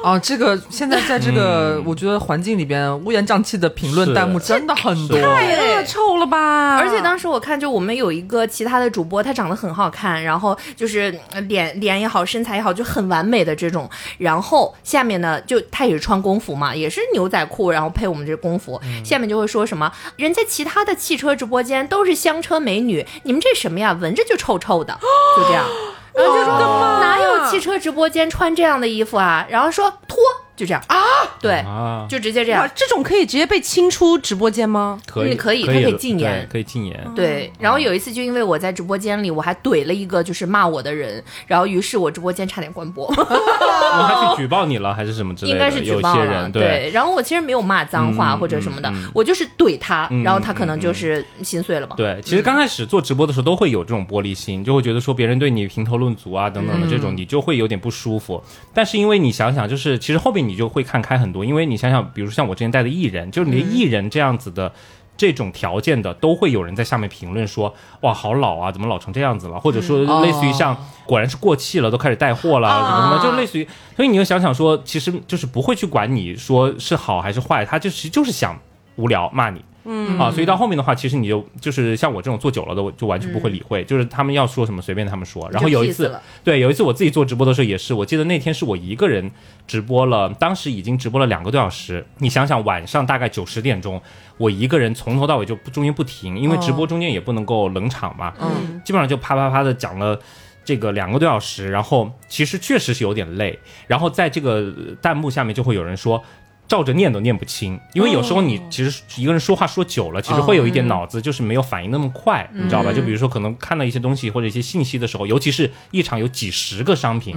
[0.04, 6.78] 啊，这个现在在这个我觉得环境里边乌烟瘴气的评论弹幕真的很多，太恶臭了吧！
[6.78, 11.14] 而且当时我看，就我们有一个其他的主播，他长得很好看，然后就是
[11.48, 13.88] 脸脸也好，身材也好，就很完美的这种。
[14.16, 18.80] 然后下面呢，就他也是穿工服嘛，也是牛仔裤，然后配我们这工服。
[19.04, 23.92] 下面就会说什么，人家其他的汽车直播间都是香车美女，你们这什么呀？
[23.92, 24.98] 闻着就臭臭的，
[25.36, 25.66] 就这样。
[26.14, 26.58] 然后就说
[27.00, 29.46] 哪有汽车直播间穿这样的衣服啊？
[29.48, 30.18] 然后说脱。
[30.60, 30.94] 就这样啊，
[31.40, 32.70] 对，啊，就直接这哇，样。
[32.74, 35.00] 这种可以直接被清出直播间吗？
[35.06, 37.10] 可以嗯可以可它可以禁言对可以禁言。
[37.16, 45.56] 对，然后有一次就因为我在直播间里，我还怼了一个就是骂我的人，然后于是我直播间差点关播， 我还去举报你了还是什么之类的？
[45.56, 46.20] 应该是举有报了。
[46.20, 51.94] 些人对，然后我其实没有骂脏话嗯或者什么的，嗯嗯我就是怼他，嗯然后他可能就是心碎了吧。
[51.96, 58.42] 对，其实刚开始做直播的时候都会有这种玻璃心，就会觉得说别人对你评头论足啊等等的这种，你就会有点不舒服。
[58.74, 64.72] 但是因为你想想，就是其实后面你就会看开很多，因为你想想，比如像我之前带的艺人，就是你的艺人这样子的。
[65.16, 69.60] 这种条件的都会有人在下面评论说，哇，好老啊，怎么老成这样子了？
[69.60, 70.74] 或者说类似于像，
[71.04, 78.58] 果然是过气了，都开始带货了，什么什么，就类似于，所以你就想想说，其实就是不会去管你说是好还是坏，他就其实就是想
[78.96, 79.62] 无聊骂你。
[79.84, 85.48] 嗯啊，所以到后面的话，其实你就就是像我这种做久了的，我就完全不会理会，就是他们要说什么随便他们说。
[85.50, 86.14] 然后有一次
[86.44, 89.30] 对，有一次我自己做直播的时候也是，我记得那天是我一个人
[89.66, 92.04] 直播了，当时已经直播了两个多小时。
[92.18, 94.00] 你想想，晚上大概九十点钟，
[94.36, 100.18] 我一个人从头到尾就不中间不停，因为直播中间也不能够冷场嘛，嗯，基本上就啪啪啪的讲了。
[100.62, 103.58] 这个两个多小时，然后其实确实是有点累，
[103.88, 106.22] 然后在这个呃弹幕下面就会有人说，
[106.70, 112.92] 照着念都念不清，因为有时候你其实一个人说话说久了，其实会有一点脑子就是没有反应那么快，你知道吧？
[112.92, 117.34] 就比如说可能看到一些东西或者一些信息的时候，尤其是一场有几十个商品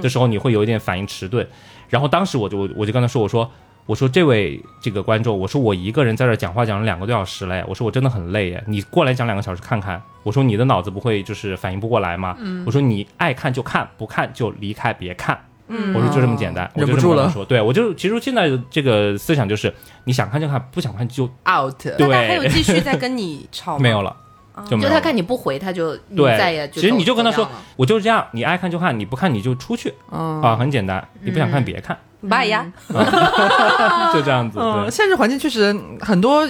[0.00, 1.46] 的时候，你会有一点反应迟钝。
[1.90, 3.50] 然后当时我就我就跟他说，我说。
[3.86, 12.36] 我说这位这个观众，我说我一个人在这讲话讲了两个多小时嘞，我说我真的很累耶，你过来讲两个小时看看，我说你的脑子不会就是反应不过来吗？
[12.64, 15.36] 我说你爱看就看，不看就离开，别看。
[15.70, 15.94] 嗯。
[15.94, 17.22] 我说就这么简单，我就忍不住了。
[17.22, 19.72] 这么跟他说，对我就其实现在的这个思想就是，
[20.04, 21.80] 你想看就看，不想看就 out。
[21.96, 22.08] 对。
[22.08, 23.78] 他还有继续在跟你吵吗？
[23.82, 24.14] 没有了，
[24.68, 24.94] 就没有了。
[24.94, 29.94] 就他看你不回，他就对再也，其实你就跟他说我就是这样，你爱看就看，你不看你就出去。
[30.10, 31.96] 嗯啊，很简单，你不想看别看，
[32.28, 32.66] 拜呀，
[34.12, 34.58] 就这样子。
[34.90, 36.46] 现实环境确实很多，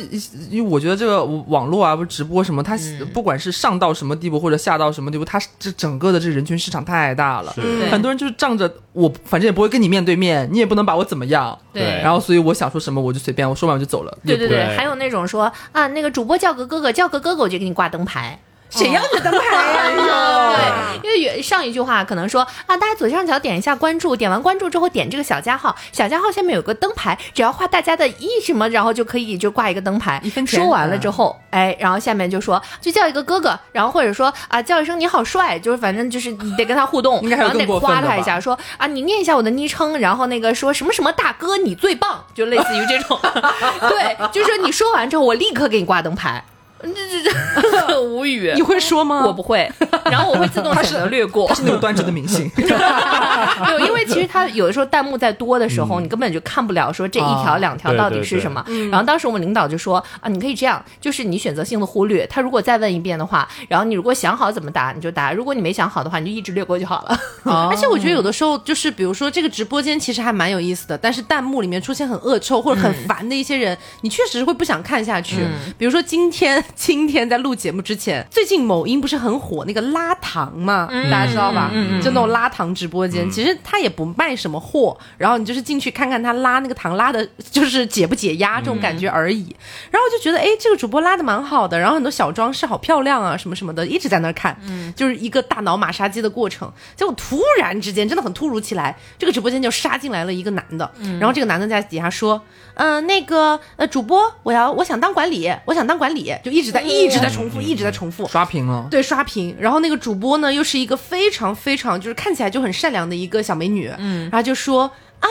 [0.50, 7.54] 因为我觉得这个网络啊，不是直播什么，它嗯不管是上到什么地步或者下到什么地步，它这整个的这人群市场太大了。
[7.90, 14.18] 很多人就是仗着我反正也不会跟你面对面，你也不能把我怎么样，对对然后所以我想说什么我就随便，我说完我就走了。
[14.26, 18.38] 对对对，对还有那种说啊，那个主播叫个哥哥，叫个哥哥我就给你挂灯牌。
[18.70, 20.54] 谁要你的灯牌呀？
[21.02, 30.20] 对，因为原上一句话可能说啊，大家左上角点一下关注，点完关注之后点这个小加号，小加号下面有个灯牌，只要画大家的一什么，然后就可以就挂一个灯牌。
[30.22, 43.18] 一分钱说完了之后，哎，然后下面就说就叫一个哥哥，然后或者说啊叫一声你好帅，就是反正就是你得跟他互动，然后得夸他一下，说啊你念一下我的昵称，然后那个说什么什么大哥你最棒，就类似于这种，
[43.88, 46.44] 对，就是说你说完之后我立刻给你挂灯牌。
[46.82, 46.88] 这
[47.22, 49.24] 这这无语， 你会说吗？
[49.26, 49.70] 我不会，
[50.04, 51.54] 然后我会自动选择略过他。
[51.54, 58.64] 是那种端直的明星， 没有，因为其实他有的时候弹幕在多的时候，你根本就看不了说这一条、哦两条到底是什么。
[58.90, 62.26] 然后当时我们领导就说啊，你可以这样，就是你选择性的忽略。
[62.26, 67.20] 他如果再问一遍的话，然后你如果想好怎么答，你就答；如果你没想好的话，你就一直略过就好了。
[67.70, 75.46] 而且我觉得有的时候就是，比如说这个直播间其实还蛮有意思的，但是弹幕里面出现很恶臭或者很烦的一些人，你确实会不想看下去。
[75.76, 81.70] 比如说今天今天在录节目之前，最近某音不是很火那个拉糖嘛，大家知道吧？
[82.02, 89.54] 就那种拉糖直播间，其实他也不卖什么货，然后你就是进去看看他拉那个糖拉的，就是解不解压这种感觉而已。
[89.90, 94.56] 然后我就觉得，哎，这个主播拉的蛮好的，然后很多小装饰好漂亮啊，什么什么的，一直在那儿看，
[94.96, 96.70] 就是一个大脑马杀鸡的过程。
[96.96, 102.40] 结果突然之间，真的很突如其来，这个直播间就杀进来了一个男的，然后这个男的在底下说，
[102.74, 108.26] 嗯、那个呃，主播，我要我想当管理，我想当管理，就一直在一直在重复，一直在重复。
[108.28, 108.86] 刷屏了。
[108.90, 109.54] 对，刷屏。
[109.58, 114.90] 然后那个主播呢，又是一个非常非常就是看起来就很善良的一个小美女，嗯，然后就说。
[115.20, 115.28] 啊，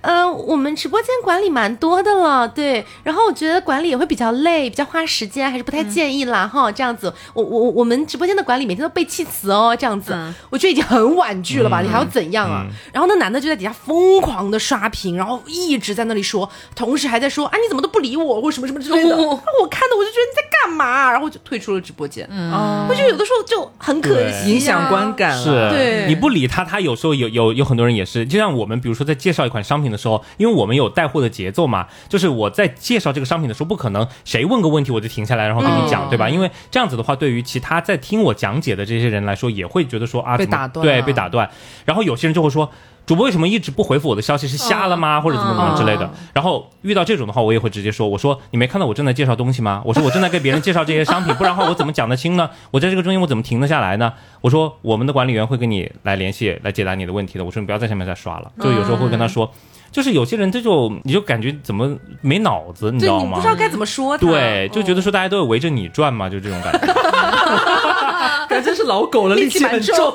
[0.00, 10.16] 呃，我们直播间管理蛮多的了，对，然后我觉得管理也会比较累，比较花时间，还是不太建议啦，哈，这样子，我我我们直播间的管理每天都背弃词哦，这样子，
[10.50, 12.66] 我觉得已经很婉拒了吧，你还要怎样啊？
[12.92, 22.86] 然后那男的就在底下疯狂的刷屏，然后一直在那里说，同时还在说，啊，你怎么都不理我，或什么什么之类的， 哦我看的我就觉得你在干嘛，然后就退出了直播间，嗯。
[22.88, 25.50] 我觉得有的时候就很可惜、啊，影响观感是。
[25.50, 26.06] 了，对。
[26.06, 36.30] 你不理他，他有时候有有有很多人也是，就像我们比如说在介绍一款商品的时候，因为我们有带货的节奏嘛，就是我在介绍这个商品的时候，不可能谁问个问题我就停下来然后跟你讲，对吧？
[36.30, 41.50] 因为这样子的话，对于其他在听我讲解的这些人来说，也会觉得说啊，被打断对，啊被打断。
[41.84, 42.70] 然后有些人就会说。
[43.06, 44.48] 主播为什么一直不回复我的消息？
[44.48, 45.20] 是瞎了吗？
[45.20, 46.10] 或者怎么怎么之类的。
[46.34, 49.80] 然后遇到这种的话，我也会直接说：“我说你没看到我正在介绍东西吗？
[49.86, 52.50] 我说我正在给别人介绍这些商品，不然的话我怎么讲得清呢？
[52.72, 54.12] 我在这个中间我怎么停得下来呢？
[54.40, 57.44] 我说我们的管理员会跟你来联系，来解答你的问题的。
[57.44, 58.50] 我说你不要在下面再刷了。
[58.60, 59.50] 就有时候会跟他说。
[59.92, 63.46] 就是有些人他就你就感觉怎么没脑子，你知道吗你不知？
[63.46, 64.26] 道该怎么说他。
[64.26, 66.92] 对，就觉得哦说大家都有围着你转嘛，就这种感觉。
[68.46, 70.12] 感觉是老狗了，力气很重，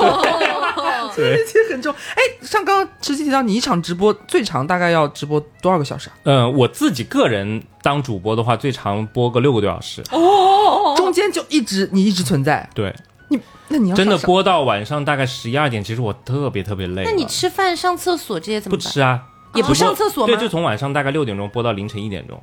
[1.16, 1.94] 对力气很重。
[2.16, 6.14] 哎，像刚刚池琪提到，你一场直播最长大概要直播多少个小时啊？
[6.24, 10.02] 嗯，我自己个人当主播的话，最长播个六个多小时。
[10.12, 12.94] 哦中间就一直你一直存在，对，
[13.30, 17.04] 你那你要真的播到晚上大概十一二点，其实我特别特别累。
[17.04, 18.84] 那你吃饭、上厕所这些怎么办？
[18.84, 19.24] 不吃啊？
[19.54, 22.42] 也不上厕所吗对，就从晚上大概六点钟播到凌晨一点钟。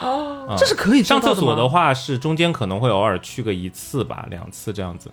[0.00, 5.10] 哦，这是可以做上厕所的话，是中间可能会偶尔去个一次吧，两次这样子。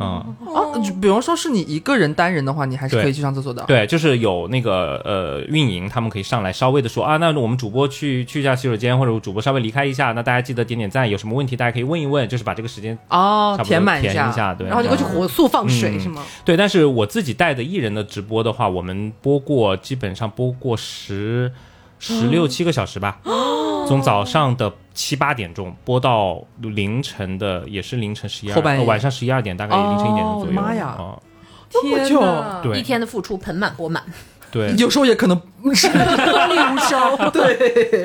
[0.00, 3.64] 嗯，哦，就比方说是你一个人单人的话，你还是可以去上厕所的。
[3.66, 14.12] 对，就是有那个呃运营，他们可以上来稍微的说啊，那我们主播去去一下洗手间，或者主播稍微离开一下，那大家记得点点赞，有什么问题大家可以问一问，就是把这个时间哦填满下。
[14.12, 14.66] 填一下，对。
[14.66, 16.22] 然后就过去火速放水嗯是吗？
[16.44, 21.50] 对，但是我自己带的艺人的直播的话，我们播过，基本上播过十
[21.98, 23.18] 十六七个小时吧，
[23.86, 28.80] 从早上的七八点钟播到凌晨的，也是凌晨十一二，后半夜。
[28.80, 30.58] 呃晚上十一二点，大概凌晨一点钟左右。
[30.58, 30.86] 哦妈呀。
[30.86, 31.16] 啊
[31.70, 32.18] 这么久。
[32.18, 32.80] 天呐对。
[32.80, 34.02] 一天的付出盆满钵满。
[34.50, 35.40] 对，有时候也可能
[35.72, 35.86] 是。
[35.94, 37.30] 力无收。
[37.30, 38.04] 对，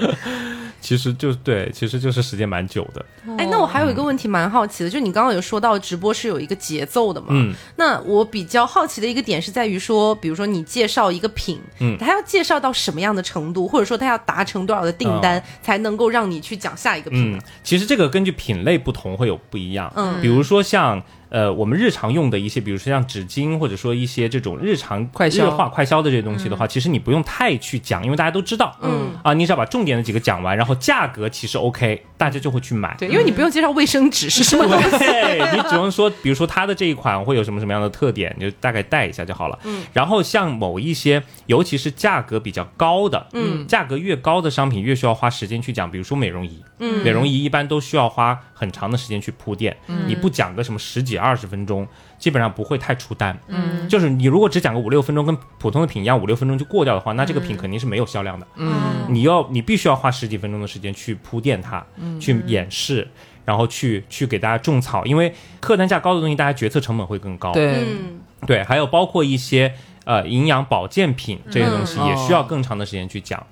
[0.83, 3.03] 其实就对，其实就是时间蛮久的。
[3.37, 7.27] 哎，那我还有一个问题蛮好奇的，就你刚刚有说到直播是有一个节奏的嘛？
[7.29, 19.89] 嗯，那我比较好奇的一个点是在于说，比如说你介绍一个品，嗯它要介绍到什么样的程度，或者说它要达成多少的订单，才能够让你去讲下一个品嗯呢？，其实这个根据品类不同会有不一样。
[19.95, 21.01] 嗯比如说像
[21.33, 28.77] 呃我们日常用的一些，比如说像纸巾，或者说一些这种日常快销日化快消的这些东西的话，其实你不用太去讲，因为大家都知道。
[28.81, 32.95] 嗯啊，你只要把重点的几个讲完，然后价格其实 OK，大家就会去买。
[32.99, 34.97] 对，因为你不用介绍卫生纸是什么东西。
[34.99, 39.57] 对 你只用说，比如说它的这一款会有什么什么样的特点，你就大概带一下就好了。
[39.63, 51.85] 嗯，然后像某一些，尤其是价格比较高的，嗯，价格越高的商品越需要花时间去讲，比如说美容仪，嗯，美容仪一般都需要花很长的时间去铺垫，嗯，你不讲个什么十几二十分钟，
[52.17, 58.73] 基本上不会太出单，嗯，就是你如果只讲个五六分钟，跟普通的品一样，五六分钟就过掉的话，那这个品肯定是没有销量的，嗯，
[59.09, 61.85] 你要你必须要花十几分钟的时间去铺垫它，
[62.21, 63.05] 去演示。
[63.45, 67.51] 然后去去给大家种草，因为客单价高的东西，大家决策成本会更高。
[67.51, 69.73] 对，嗯，对，还有包括一些
[70.05, 73.45] 呃营养保健品这些东西，嗯也需要更长的时间去讲。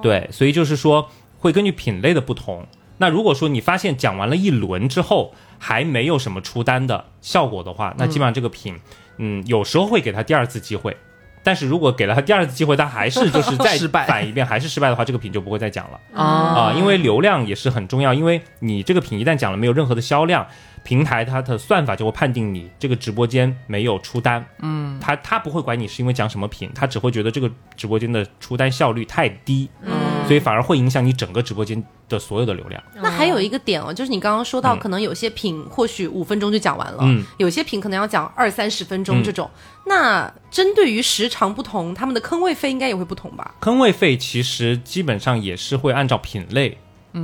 [0.00, 1.10] 对，所以就是说
[1.40, 2.64] 会根据品类的不同。
[2.98, 8.78] 那如果说你发现讲完了一轮之后还没有什么出单的效果的话，那基本上这个品，
[9.18, 10.96] 嗯，有时候会给他第二次机会。
[11.44, 14.06] 但是如果给了他第二次机会，他还是就是再 失败。
[14.06, 15.98] 反一遍，还是失败的话，这个品就不会再讲了。
[16.14, 20.46] 啊啊、因为流量也是很重要，因为你这个品一旦讲了没有任何的销量，
[20.84, 29.91] 平台它的算法就会判定你这个直播间没有出单，嗯，他他不会管你是因为讲什么品，他只会觉得这个直播间的出单效率太低，嗯，
[30.26, 32.82] 所以反而会影响你整个直播间的所有的流量。
[32.96, 39.50] 那还有一个点哦，就是你刚刚说到，嗯可能有些品或许五分钟就讲完了，嗯有些品可能要讲二三十分钟嗯这种。
[39.86, 43.54] 那针对于时长不同，他们的坑位费应该也会不同吧？
[43.60, 46.78] 坑位费其实基本上也是会按照品类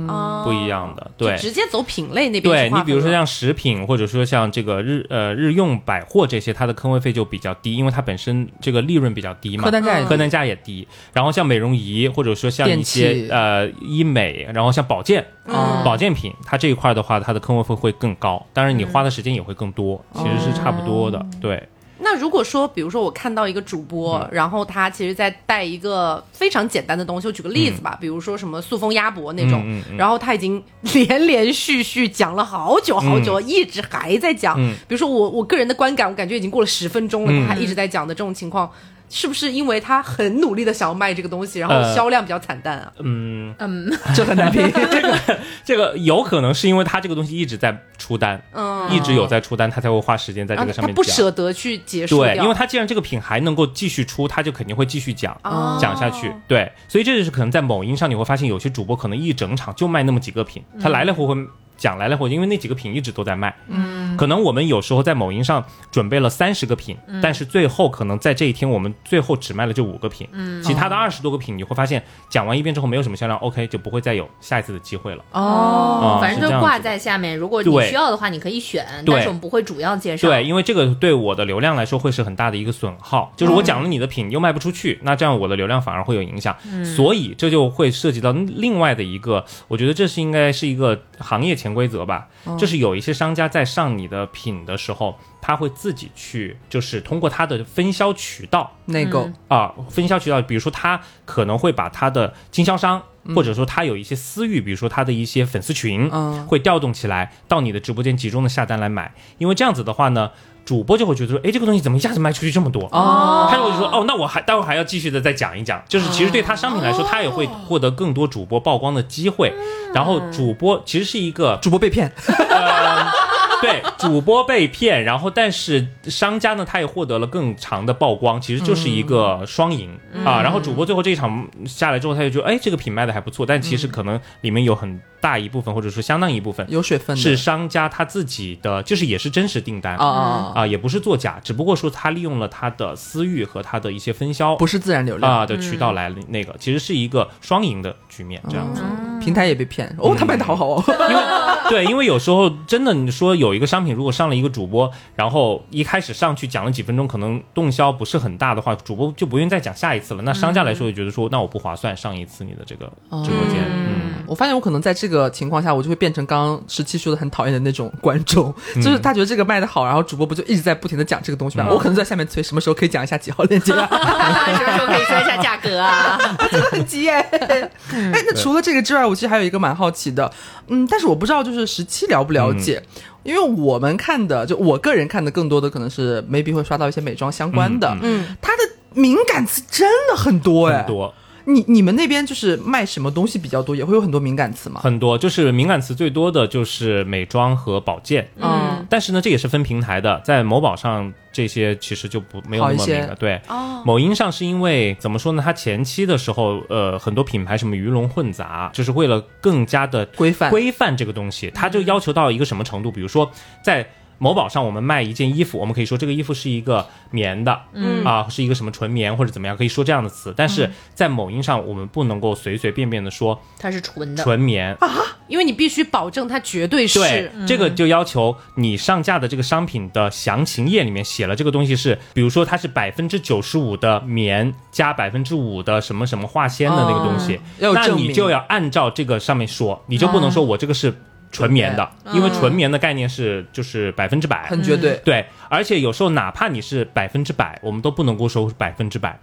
[0.07, 1.37] 哦不一样的，就对。
[1.37, 10.87] 直接走品类那边对你比如说像食品，或者说像这个日呃日用百货这些，它的坑位费就比较低，因为它本身这个利润比较低嘛，客单价客单价也低。
[11.13, 21.25] 然后像美容仪，或者说像一些呃医美，然后像保健、嗯保健品，它这一块的话，它的坑位费会更高，当然你花的时间也会更多，其实是差不多的。
[21.41, 21.67] 对，
[22.01, 24.29] 那如果说，比如说我看到一个主播，嗯。
[24.31, 29.63] 然后他其实在带一个非常简单的东西，我举个例子吧，比如说什么塑封鸭脖那种，
[29.97, 34.55] 然后他已经 连连续续讲了好久好久，一直还在讲。
[34.57, 34.73] 嗯。
[34.87, 37.45] 比如说我我个人的观感，我感觉已经过了十分钟了，嗯。
[37.45, 38.71] 他还一直在讲的这种情况。
[39.09, 42.91] 是不是因为他很努力的想要卖这个东西，然后呃销量比较惨淡啊？
[42.99, 44.61] 嗯，嗯， 这很难评。
[44.71, 51.03] 这个这个有可能是因为他这个东西一直在出单，嗯，一直有在出单，他才会花时间在这个上面讲。
[51.05, 55.35] 舍得去结束对，因为他既然这个品还能够继续出，他就肯定会继续讲。
[55.43, 61.33] 哦讲下去，对，所以这就是可能在某音上你会发现，有些主播可能一整场就卖那么几个品，他来来回回
[61.79, 63.55] 讲来来回回，因为那几个品一直都在卖。
[63.67, 75.23] 嗯，可能我们有时候在某音上准备了三十个品，但是最后可能在这一天我们最后只卖了这五个品，嗯，其他的二十多个品你会发现讲完一遍之后没有什么销量，OK 就不会再有下一次的机会了。
[75.31, 80.27] 哦，啊反正就挂在下面，如果你对需要的话，你可以选，但是我们不会主要介绍。
[80.27, 103.01] 对，因为这个对我的流量来说会是很大的一个损耗，就是我讲了你的品又卖不出去，那这样我的流量反而会有影响，所以这就会涉及到另外的一个，我觉得这是应该是一个行业潜潜规则吧，就是有一些商家在上你的品的时候，他会自己去，就是通过他的分销渠道内购，啊、分销渠道，比如说他可能会把他的经销商。
[103.35, 106.47] 或者说他有一些私域，比如说他的一些粉丝群，嗯。
[106.47, 110.31] 会调动起来到你的直播间集中的下单来买，因为这样子的话呢，
[110.69, 112.83] 主播就会觉得说，哎，这个东西怎么一下子卖出去这么多？
[112.91, 113.47] 哦。
[113.49, 119.51] 他就会说，哦，那我还待会儿还要继续的再讲一讲，就是其实对他商品来说，他也会获得更多主播曝光的机会，
[119.95, 123.11] 然后主播其实是一个主播被骗，呃，
[123.63, 129.89] 对，主播被骗，然后但是商家呢，他也获得了更长的曝光，其实就是一个双赢、
[130.23, 130.39] 啊。
[130.43, 137.21] 然后主播最后这一场下来之后，他就觉得，哎，这个品卖的还不错，但其实可能里面有很大一部分，或者说相当一部分有水分的。
[137.21, 140.53] 是商家他自己的，就是也是真实订单啊啊，啊。
[140.55, 148.81] 啊，也不是作假，只不过说他利用了他的私域和他的一些分销不是自然流量，啊的渠道来那个，其实是一个双赢的局面，这样子。
[149.19, 149.93] 平台也被骗。
[149.99, 151.21] 哦，他卖的好好哦，因为
[151.69, 160.23] 对，因为有时候真的，你说有一个商品，如果上了一个主播，然后一开始上去讲了几分钟，可能动销不是很大的话，主播就不愿意再讲下一次了。
[160.23, 162.85] 那商家来说就觉得说，那我不划算上一次你的这个
[163.23, 176.17] 直播间，嗯，我发现我可能在这个情况下，我就会变成刚刚十七说的很讨厌的那种观众，就是他觉得这个卖的好，然后主播不就一直在不停的讲这个东西嘛，我可能在下面催什么时候可以讲一下几号链接啊，什 么 时候可以说一下价格啊？
[176.51, 177.13] 真的很急耶。
[177.13, 177.69] 哎，
[178.13, 180.31] 那除了这个之外，我其实还有一个蛮好奇的，
[180.67, 182.81] 嗯，但是我不知道就是十七了不了解。
[183.23, 191.13] 因为我们看的，就我个人看的更多的可能是 maybe 会刷到一些美妆相关的，嗯，它的敏感词真的很多哎，很多
[191.49, 194.81] 你你们那边就是卖什么东西比较多，也会有很多敏感词吗？
[194.83, 203.15] 很多，就是敏感词最多的就是美妆和保健，嗯，但是呢，这也是分平台的，在某宝上这些其实就不没有那么敏感。
[203.19, 205.41] 对，哦，某音上是因为怎么说呢？
[205.43, 212.91] 它前期的时候，呃，很多品牌什么鱼龙混杂，就是为了更加的规范规范这个东西，它就要求到一个什么程度？
[212.91, 213.31] 比如说
[213.63, 213.87] 在
[214.19, 218.05] 某宝上，我们卖一件衣服，我们可以说这个衣服是一个棉的，嗯。
[218.05, 220.33] 啊，是一个什么纯棉或者怎么样，可以说这样的词。
[220.35, 224.73] 但是在某音上，我们不能够随随便便的说它是纯的，纯棉。
[224.79, 224.89] 啊，
[225.27, 226.99] 因为你必须保证它绝对是。
[226.99, 240.93] 对，这个就要求你上架的这个商品的详情页里面写了这个东西是，比如说它是百分之九十五的棉加百分之五的什么什么化纤的那个东西，那你就要按照这个上面说，你就不能说我这个是
[241.31, 244.47] 纯棉的，因为纯棉的概念是就是百分之百。
[244.47, 244.99] 很绝对。
[245.05, 249.19] 对，而且有时候哪怕你是百分之百，我们都不能够说百分之百，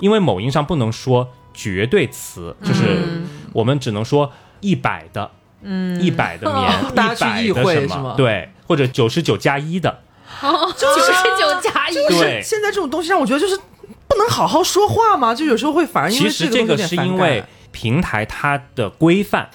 [0.00, 3.22] 因为某音上不能说绝对词，就是
[3.52, 5.30] 我们只能说一百的，
[5.62, 7.96] 嗯，一百的 棉，大家去意一百的什会是吗？
[8.02, 10.00] 么，对，或者九十九加一的，
[10.76, 12.42] 九十九加一，对。
[12.42, 13.56] 现在这种东西让我觉得就是
[14.06, 15.34] 不能好好说话吗？
[15.34, 19.48] 就有时候会反而因为其实这个是因为平台它的规范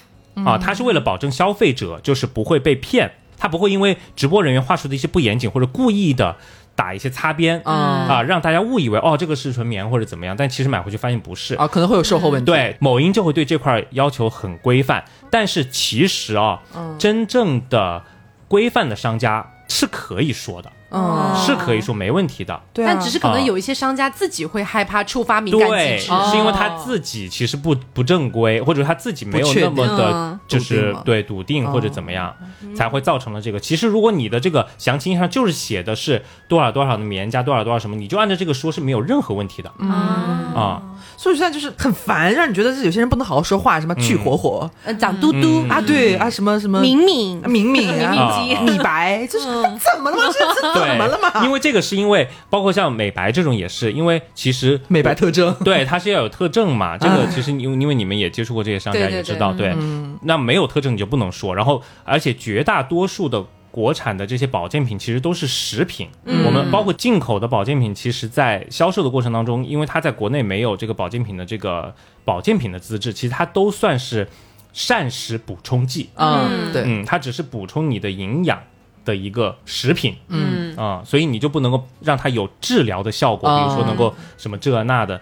[0.43, 6.35] 啊，它是为了保证消费者就是不会被骗，它不会因为直播人员话术的一些不严谨或者故意的
[6.75, 7.73] 打一些擦边嗯
[8.07, 11.55] 啊，让大家误以为哦这个是纯棉或者怎么样，但其实买回去发现不是。
[11.55, 16.61] 啊，可能会有售后问题。，对，某音就会对这块儿要求很规范，但是其实啊，
[16.99, 18.03] 真正的
[18.47, 22.59] 规范的商家是可以说的，嗯，是可以说没问题的。
[22.73, 32.33] 对啊，但只是可能啊有一些商家自己会害怕触发敏感对，机制，是因为他自己其实不不正规，或者他自己没有那么不确的定，就是对笃定或者怎么样，
[32.75, 33.59] 才会造成了这个。
[33.59, 39.69] 其实如果你的这个详情页上就是写的是多少多少的棉加多少多少什么，你就按照这个说是没有任何问题的。
[39.79, 40.81] 啊。
[41.17, 44.69] 所以现在就是很烦，让你觉得是有些人不能好好说话，什么去火火。
[44.83, 45.63] 呃，长嘟嘟。
[45.65, 45.69] 嗯。
[45.69, 47.41] 啊，对啊，什么什么敏敏。
[47.43, 50.17] 啊敏敏啊明基米白，就是怎么了？
[50.17, 50.23] 吗？
[50.33, 51.43] 这这怎对，么了嘛？
[51.45, 56.97] 因为这个是因为包括像美白这种也是，因为其实美白特征， 对，它是要有特征嘛。
[56.97, 59.75] 这个其实因为因为你们也接触过这些商家，也知道，对，
[60.23, 61.55] 那没有特征你就不能说。
[61.55, 66.07] 然后，而且绝大多数的国产的这些保健品其实都是食品，
[66.45, 74.27] 我们包括进口的保健品，其实在销售的过程当中，因为它在国内没有这个保健品的这个保健品的资质，其实它都算是
[74.71, 76.09] 膳食补充剂。
[76.15, 78.61] 嗯，对，嗯，它只是补充你的营养
[79.05, 80.65] 的一个食品，嗯。
[80.75, 85.21] 啊、所以你就不能够让它有治疗的效果，比如说哦能够什么这那的，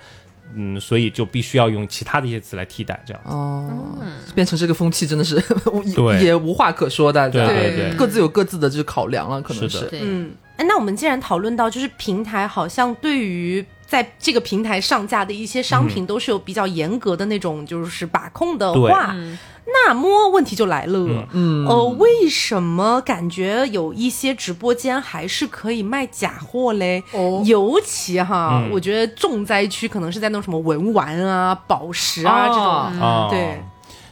[0.56, 3.22] 嗯，所以就必须要用其他的一些词来替代，这样。
[3.24, 4.00] 哦，
[4.34, 5.40] 变成这个风气真的是
[5.96, 6.24] 对。
[6.24, 7.96] 也无话可说的，对对对。
[7.96, 9.88] 各自有各自的就是考量了，可能是。
[9.92, 18.90] 嗯，哎，那我们既然讨论到，就是平台好像对于在这个平台上架的一些商品都是有比较严格的那种就是把控的对。
[18.90, 19.16] 话，
[19.66, 27.04] 那么问题就来了，嗯呃，为什么感觉有一些直播间还是可以卖假货嘞？
[27.12, 27.42] 哦。
[27.46, 28.72] 尤其哈，嗯。
[28.72, 33.64] 我觉得重灾区可能是在那种什么文玩啊、宝石啊、哦这种，啊，对，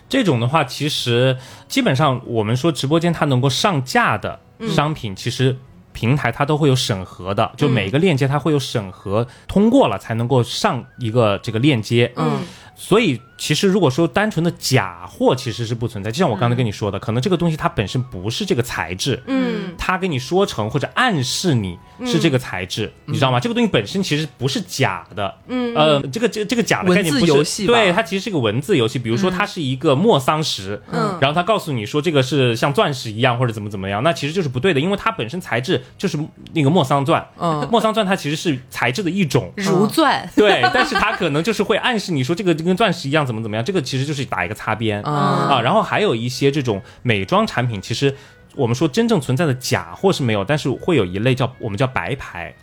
[0.07, 1.37] 这种的话，其实
[1.67, 5.57] 基本上我们说直播间它能够上架的商品，其实
[5.93, 12.11] 平台它都会有审核的，就每个链接它会有审核通过了才能够上一个这个链接。
[12.15, 12.41] 嗯，
[12.75, 23.39] 所以其实如果说单纯的假货其实是不存在，就像我刚才跟你说的，可能这个东西它本身不是这个材质，嗯，它给你说成或者暗示你是这个材质，你知道吗？
[23.39, 28.99] 这个东西本身其实不是假的，嗯，呃，这个这个这个假的概念不是游戏对，它其实是个文字游戏。
[28.99, 31.17] 比如说它是一个莫桑石，嗯。
[31.19, 36.15] 然后他告诉你说这个是像钻石一样或者怎么怎么样，那其实就是不对的，因为它本身材质就是
[36.53, 37.67] 那个莫桑钻，嗯。
[37.71, 45.11] 莫桑钻它其实是材质的一种，如钻，对，但是它可能就是会暗示你说这个跟钻石一样怎么怎么样，这个其实就是打一个擦边啊
[45.49, 45.61] 啊。
[45.61, 48.13] 然后还有一些这种美妆产品，其实
[48.55, 52.53] 我们说真正存在的假货是没有，但是会有一类叫我们叫白牌，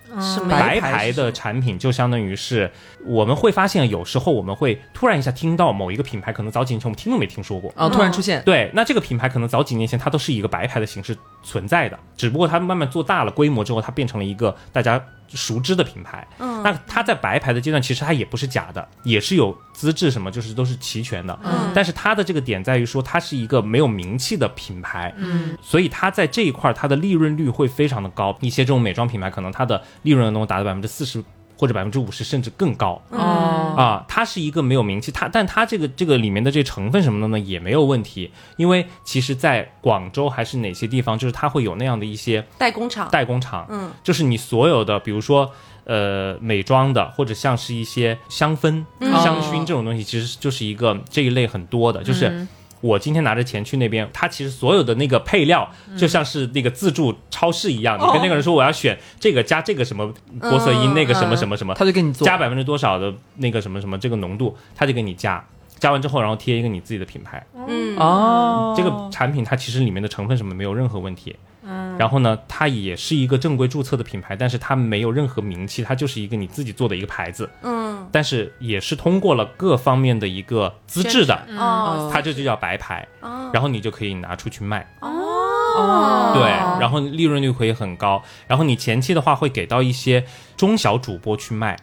[0.49, 2.71] 白白牌的产品就相当于是
[3.05, 7.73] 我们会发现有时候我们会突然一下听到某一个品牌，可能早几年前我们听都没听说过。
[7.77, 16.27] 啊，突然出现，对，那这个品牌可能早几年前它都是一个白牌的形式存在的，只不过它慢慢做大了规模之后，它变成了一个大家熟知的品牌。
[16.39, 21.39] 嗯，那它在白牌的阶段，其实它也不是假的，也是有资质什么，就是都是齐全的。
[21.45, 25.13] 嗯，但是它的这个点在于说，它是一个没有名气的品牌。
[25.17, 28.37] 嗯，所以它在这一块儿它的利润率会非常的高。
[28.41, 31.23] 一些这种美妆品牌，可能它的利润能够达到百分之四十。
[31.61, 33.03] 或者百分之五十甚至更高。
[33.11, 33.75] 哦。
[33.77, 45.51] 啊，它是一个没有名气，它但它这个这个里面的这成分什么的呢也没有问题，因为其实在广州还是哪些地方，就是它会有那样的一些代工厂，代工厂，嗯，就是你所有的，比如说
[45.83, 52.47] 呃美妆的，或者像是一些香氛、香薰这种东西，其实就是一个这一类很多的，就是。
[52.81, 62.25] 我今天拿着钱去那边，他其实所有的那个配料就像是那个自助超市一样，你跟那个人说我要选这个加这个什么玻色因，嗯那个什么什么什么，他就给你做。
[62.25, 65.45] 加百分之多少的那个什么什么这个浓度，他就给你加，
[65.79, 71.35] 加完之后然后贴一个你自己的品牌，嗯，哦，这个产品它其实里面的成分什么没有任何问题。
[71.69, 77.49] 嗯，然后呢，它也是一个正规注册的品牌，但是它没有任何名气，它就是一个你自己做的一个牌子。
[77.62, 83.07] 嗯，但是也是通过了各方面的一个资质的，哦它这就叫白牌。
[83.53, 84.86] 然后你就可以拿出去卖。
[85.01, 86.43] 哦，对，
[86.81, 88.23] 然后利润率会很高。
[88.47, 90.24] 然后你前期的话会给到一些
[90.55, 91.74] 中小主播去卖，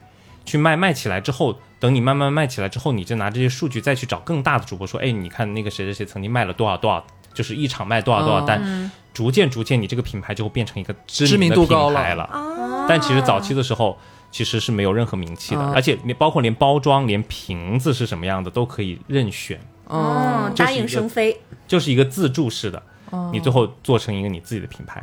[0.46, 7.04] 去卖卖起来之后，等你慢慢卖起来之后，你就拿这些数据再去找更大的主播说，哎，你看那个谁谁谁曾经卖了多少多少，
[7.36, 11.96] 就是一场卖多少多少单，逐渐逐渐你这个品牌就会变成一个知知名的度高了。
[11.96, 12.86] 品牌了。
[12.90, 13.96] 但其实早期的时候。
[14.32, 15.72] 其实是没有任何名气的，啊。
[15.74, 22.84] 而且连包括连包装、连瓶子是什么样的都可以任选，哦，嗯，答应生飞，就是一个自助式的，
[23.32, 25.02] 你最后做成一个你自己的品牌。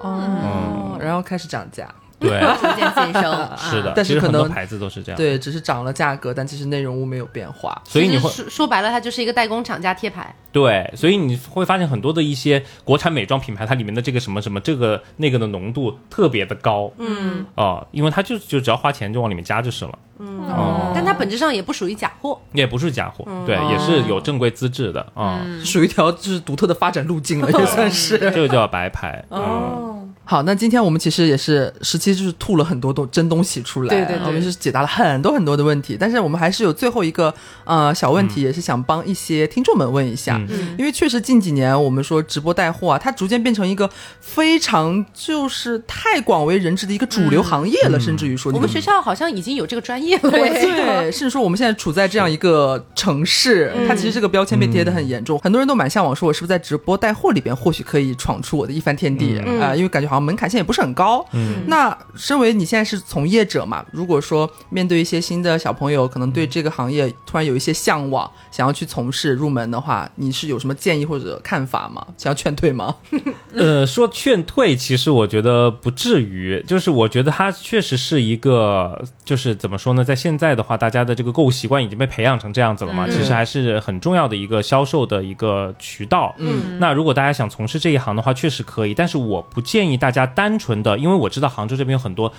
[0.00, 1.88] 哦，然后开始涨价，
[2.22, 3.50] 对，逐渐晋升。
[3.56, 7.80] 是的，但是其实很可能多牌子都是这样。，对，只是涨了价格，但其实内容物没有变化。
[7.84, 10.34] 所以你会说说白了，它就是一个代工厂加贴牌。
[10.52, 22.38] 对，所以你会发现很多的一些国产美妆品牌，它里面的这个什么什么这个那个的浓度特别的高，嗯，哦、因为它就就只要花钱就往里面加就是了，哦，但它本质上也不属于假货。
[22.52, 28.18] 也不是假货，对，也是有正规资质的啊，属于一条就是独特的发展路径了， 也算是。
[28.18, 37.34] 这个叫白牌，嗯，好，那今天我们其实也是十七，就是吐了很多东真东西出来，对对对我们是解答了很多很多的问题，但是我们还是有最后一个
[37.64, 40.76] 呃小问题，也是想帮一些听众们问一下，嗯。
[40.78, 43.90] 因为确实近几年我们说直播带货啊，它逐渐变成一个
[44.20, 50.30] 非常就是太广为人知的一个主流行业了，甚至于说你我们学校好像已经有这个专业了。
[50.30, 61.24] 对，甚至说我们现在处在这样一个城市，它其实这个标签被贴的很严重，很多人都蛮向往，说我是不是在直播带货里边或许可以闯出我的一番天地啊、因为感觉好像门槛现在也不是很高。
[61.32, 72.06] 嗯，那身为你现在是从业者嘛，如果说面对一些新的小朋友，可能对这个行业突然有一些向往，想要去从事入门的话，你是有什么建议或者看法吗？
[72.18, 72.94] 想要劝退吗？
[73.56, 86.34] 呃，说劝退，其实我觉得不至于，就是我觉得它确实是一个，就是怎么说呢，在现在的话，大家的这个购物习惯已经被培养成这样子了嘛，其实还是很重要的一个销售的一个渠道。
[86.36, 92.32] 嗯，那如果大家想从事这一行的话，确实可以，但是我不建议大家单纯的，因为我知道杭州这边有很多。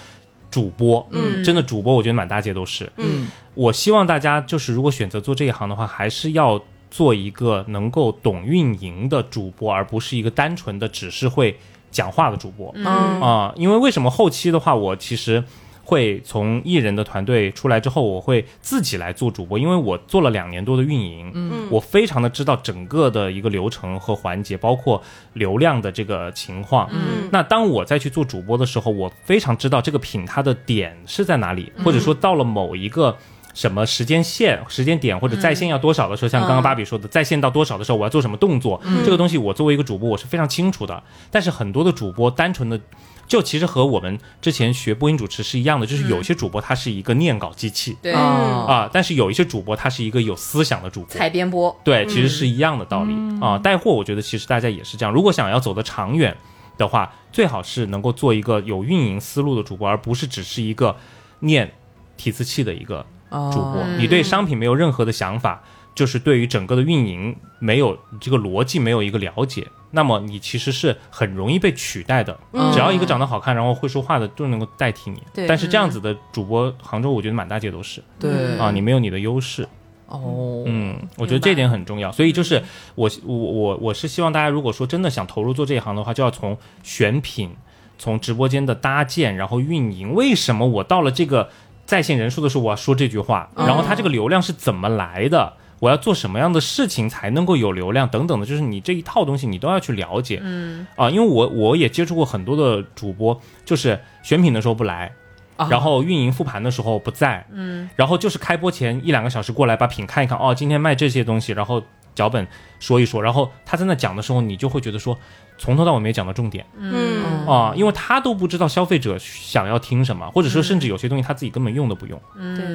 [0.51, 2.87] 主播，嗯，真的主播，我觉得满大街都是。
[2.97, 6.61] 嗯，我希望大家就是，如果选择做这一行的话，还是要
[6.91, 11.57] 做一个能够懂运营的主播，而不是一个单纯的只是会
[11.89, 12.71] 讲话的主播。
[12.75, 15.43] 嗯啊、因为为什么后期的话，我其实
[15.83, 25.01] 会从艺人的团队出来之后，我会自己来做主播，因为我做了两年多的运营，嗯，我非常的知道整个的一个流程和环节，包括
[25.33, 26.89] 流量的这个情况。
[26.91, 33.17] 嗯，那当我再去做主播的时候，我非常知道这个品它的点是在哪里，或者说到了某一个。
[33.53, 41.01] 什么时间线、时间点或者在线要多少的时候，像刚刚芭比说的，在线到多少的时候我要做什么动作，这个东西我作为一个主播我是非常清楚的。
[41.31, 42.79] 但是很多的主播单纯的。
[43.25, 53.57] 就其实和我们之前学播音主持是一样的，就是有些主播他是一个念稿机器，对，哦啊，但是有一些主播他是一个有思想的主播，采编播，对，其实是一样的道理、啊。
[53.57, 55.11] 带货，我觉得其实大家也是这样。
[55.11, 56.35] 如果想要走得长远
[56.77, 60.97] 的话，最好是能够做一个有运营思路的主播，而不是只是一个
[61.39, 61.71] 念
[62.17, 63.05] 提词器的一个
[63.51, 63.81] 主播。
[63.81, 65.61] 哦你对商品没有任何的想法，
[65.93, 72.37] 就是对于整个的运营没有这个逻辑没有一个了解，那么你其实是很容易被取代的。
[72.73, 75.21] 只要一个长得好看，然后会说话的，都能够代替你。
[75.33, 79.67] 对但是这样子的主播，杭州我觉得满大街都是对啊，你没有你的优势。
[80.07, 82.61] 哦，嗯，我觉得这点很重要，所以就是
[82.95, 87.55] 我我我我是希望大家，如果说真的想投入做这一行的话，就要从选品、
[87.97, 90.13] 从直播间的搭建，然后运营。
[90.13, 91.49] 为什么我到了这个
[91.85, 93.49] 在线人数的时候，我要说这句话？
[93.55, 95.53] 然后它这个流量是怎么来的？
[95.79, 100.39] 我要做什么样的事情才能够有流量等等的，就是你这一套东西你都要去了解。
[100.41, 105.11] 嗯啊，因为我我也接触过很多的主播，就是选品的时候不来，
[105.57, 111.83] 啊然后运营复盘的时候不在，嗯，然后就是开播前一两个小时过来把品看一看，哦，今天卖这些东西，然后
[112.15, 112.47] 脚本
[112.79, 115.17] 说一说，然后他在那讲的时候，你就会觉得说，
[115.63, 116.65] 从头到尾没讲到重点。
[116.77, 117.23] 嗯。
[117.47, 122.21] 啊，因为他都不知道消费者想要听什么，或者说甚至有些东西他自己根本用都不用，
[122.55, 122.65] 对，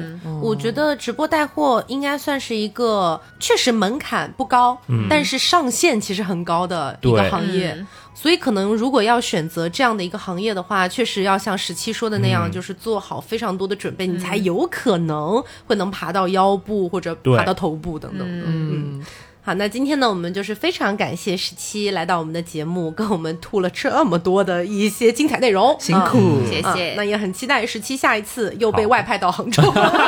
[0.41, 4.77] 我觉得直播带货应该算是一个确实门槛不高，
[5.09, 7.85] 但是上限其实很高的一个行业。
[8.13, 18.27] 所以可能如果要选择这样的一个行业的话，确实要像十七说的那样，就是做好非常多的准备，你才有可能会能爬到腰部或者爬到头部等等。
[18.27, 18.43] 的。
[18.45, 19.03] 嗯。
[19.41, 26.93] 好，那今天呢，我们就是非常感谢十七来到我们的节目，跟我们吐了这么多的一些精彩内容，辛苦，啊谢谢。
[26.95, 29.63] 那也很期待十七下一次又被外派到杭州。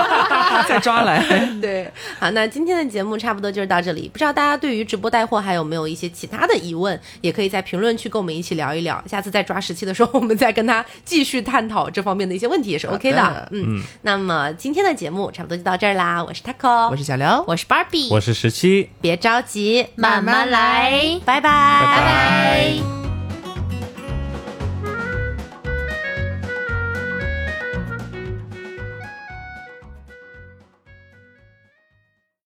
[0.67, 1.25] 再抓来。
[1.59, 1.89] 对，
[2.19, 4.07] 好，那今天的节目差不多就是到这里。
[4.09, 9.01] 不知道大家对于直播带货还有没有一些其他的疑问，也可以在评论区跟我们一起聊一聊。
[9.07, 13.47] 下次再抓十七的时候，我们再跟他继续探讨这方面的一些问题也是 OK 的。
[13.51, 16.23] 嗯，那么今天的节目差不多就到这儿啦。
[16.23, 18.89] 我是 Taco，我是小刘，我是 Barbie，我是十七。
[18.99, 21.95] 别着急，慢慢来，拜拜，拜。
[21.95, 23.00] 拜拜。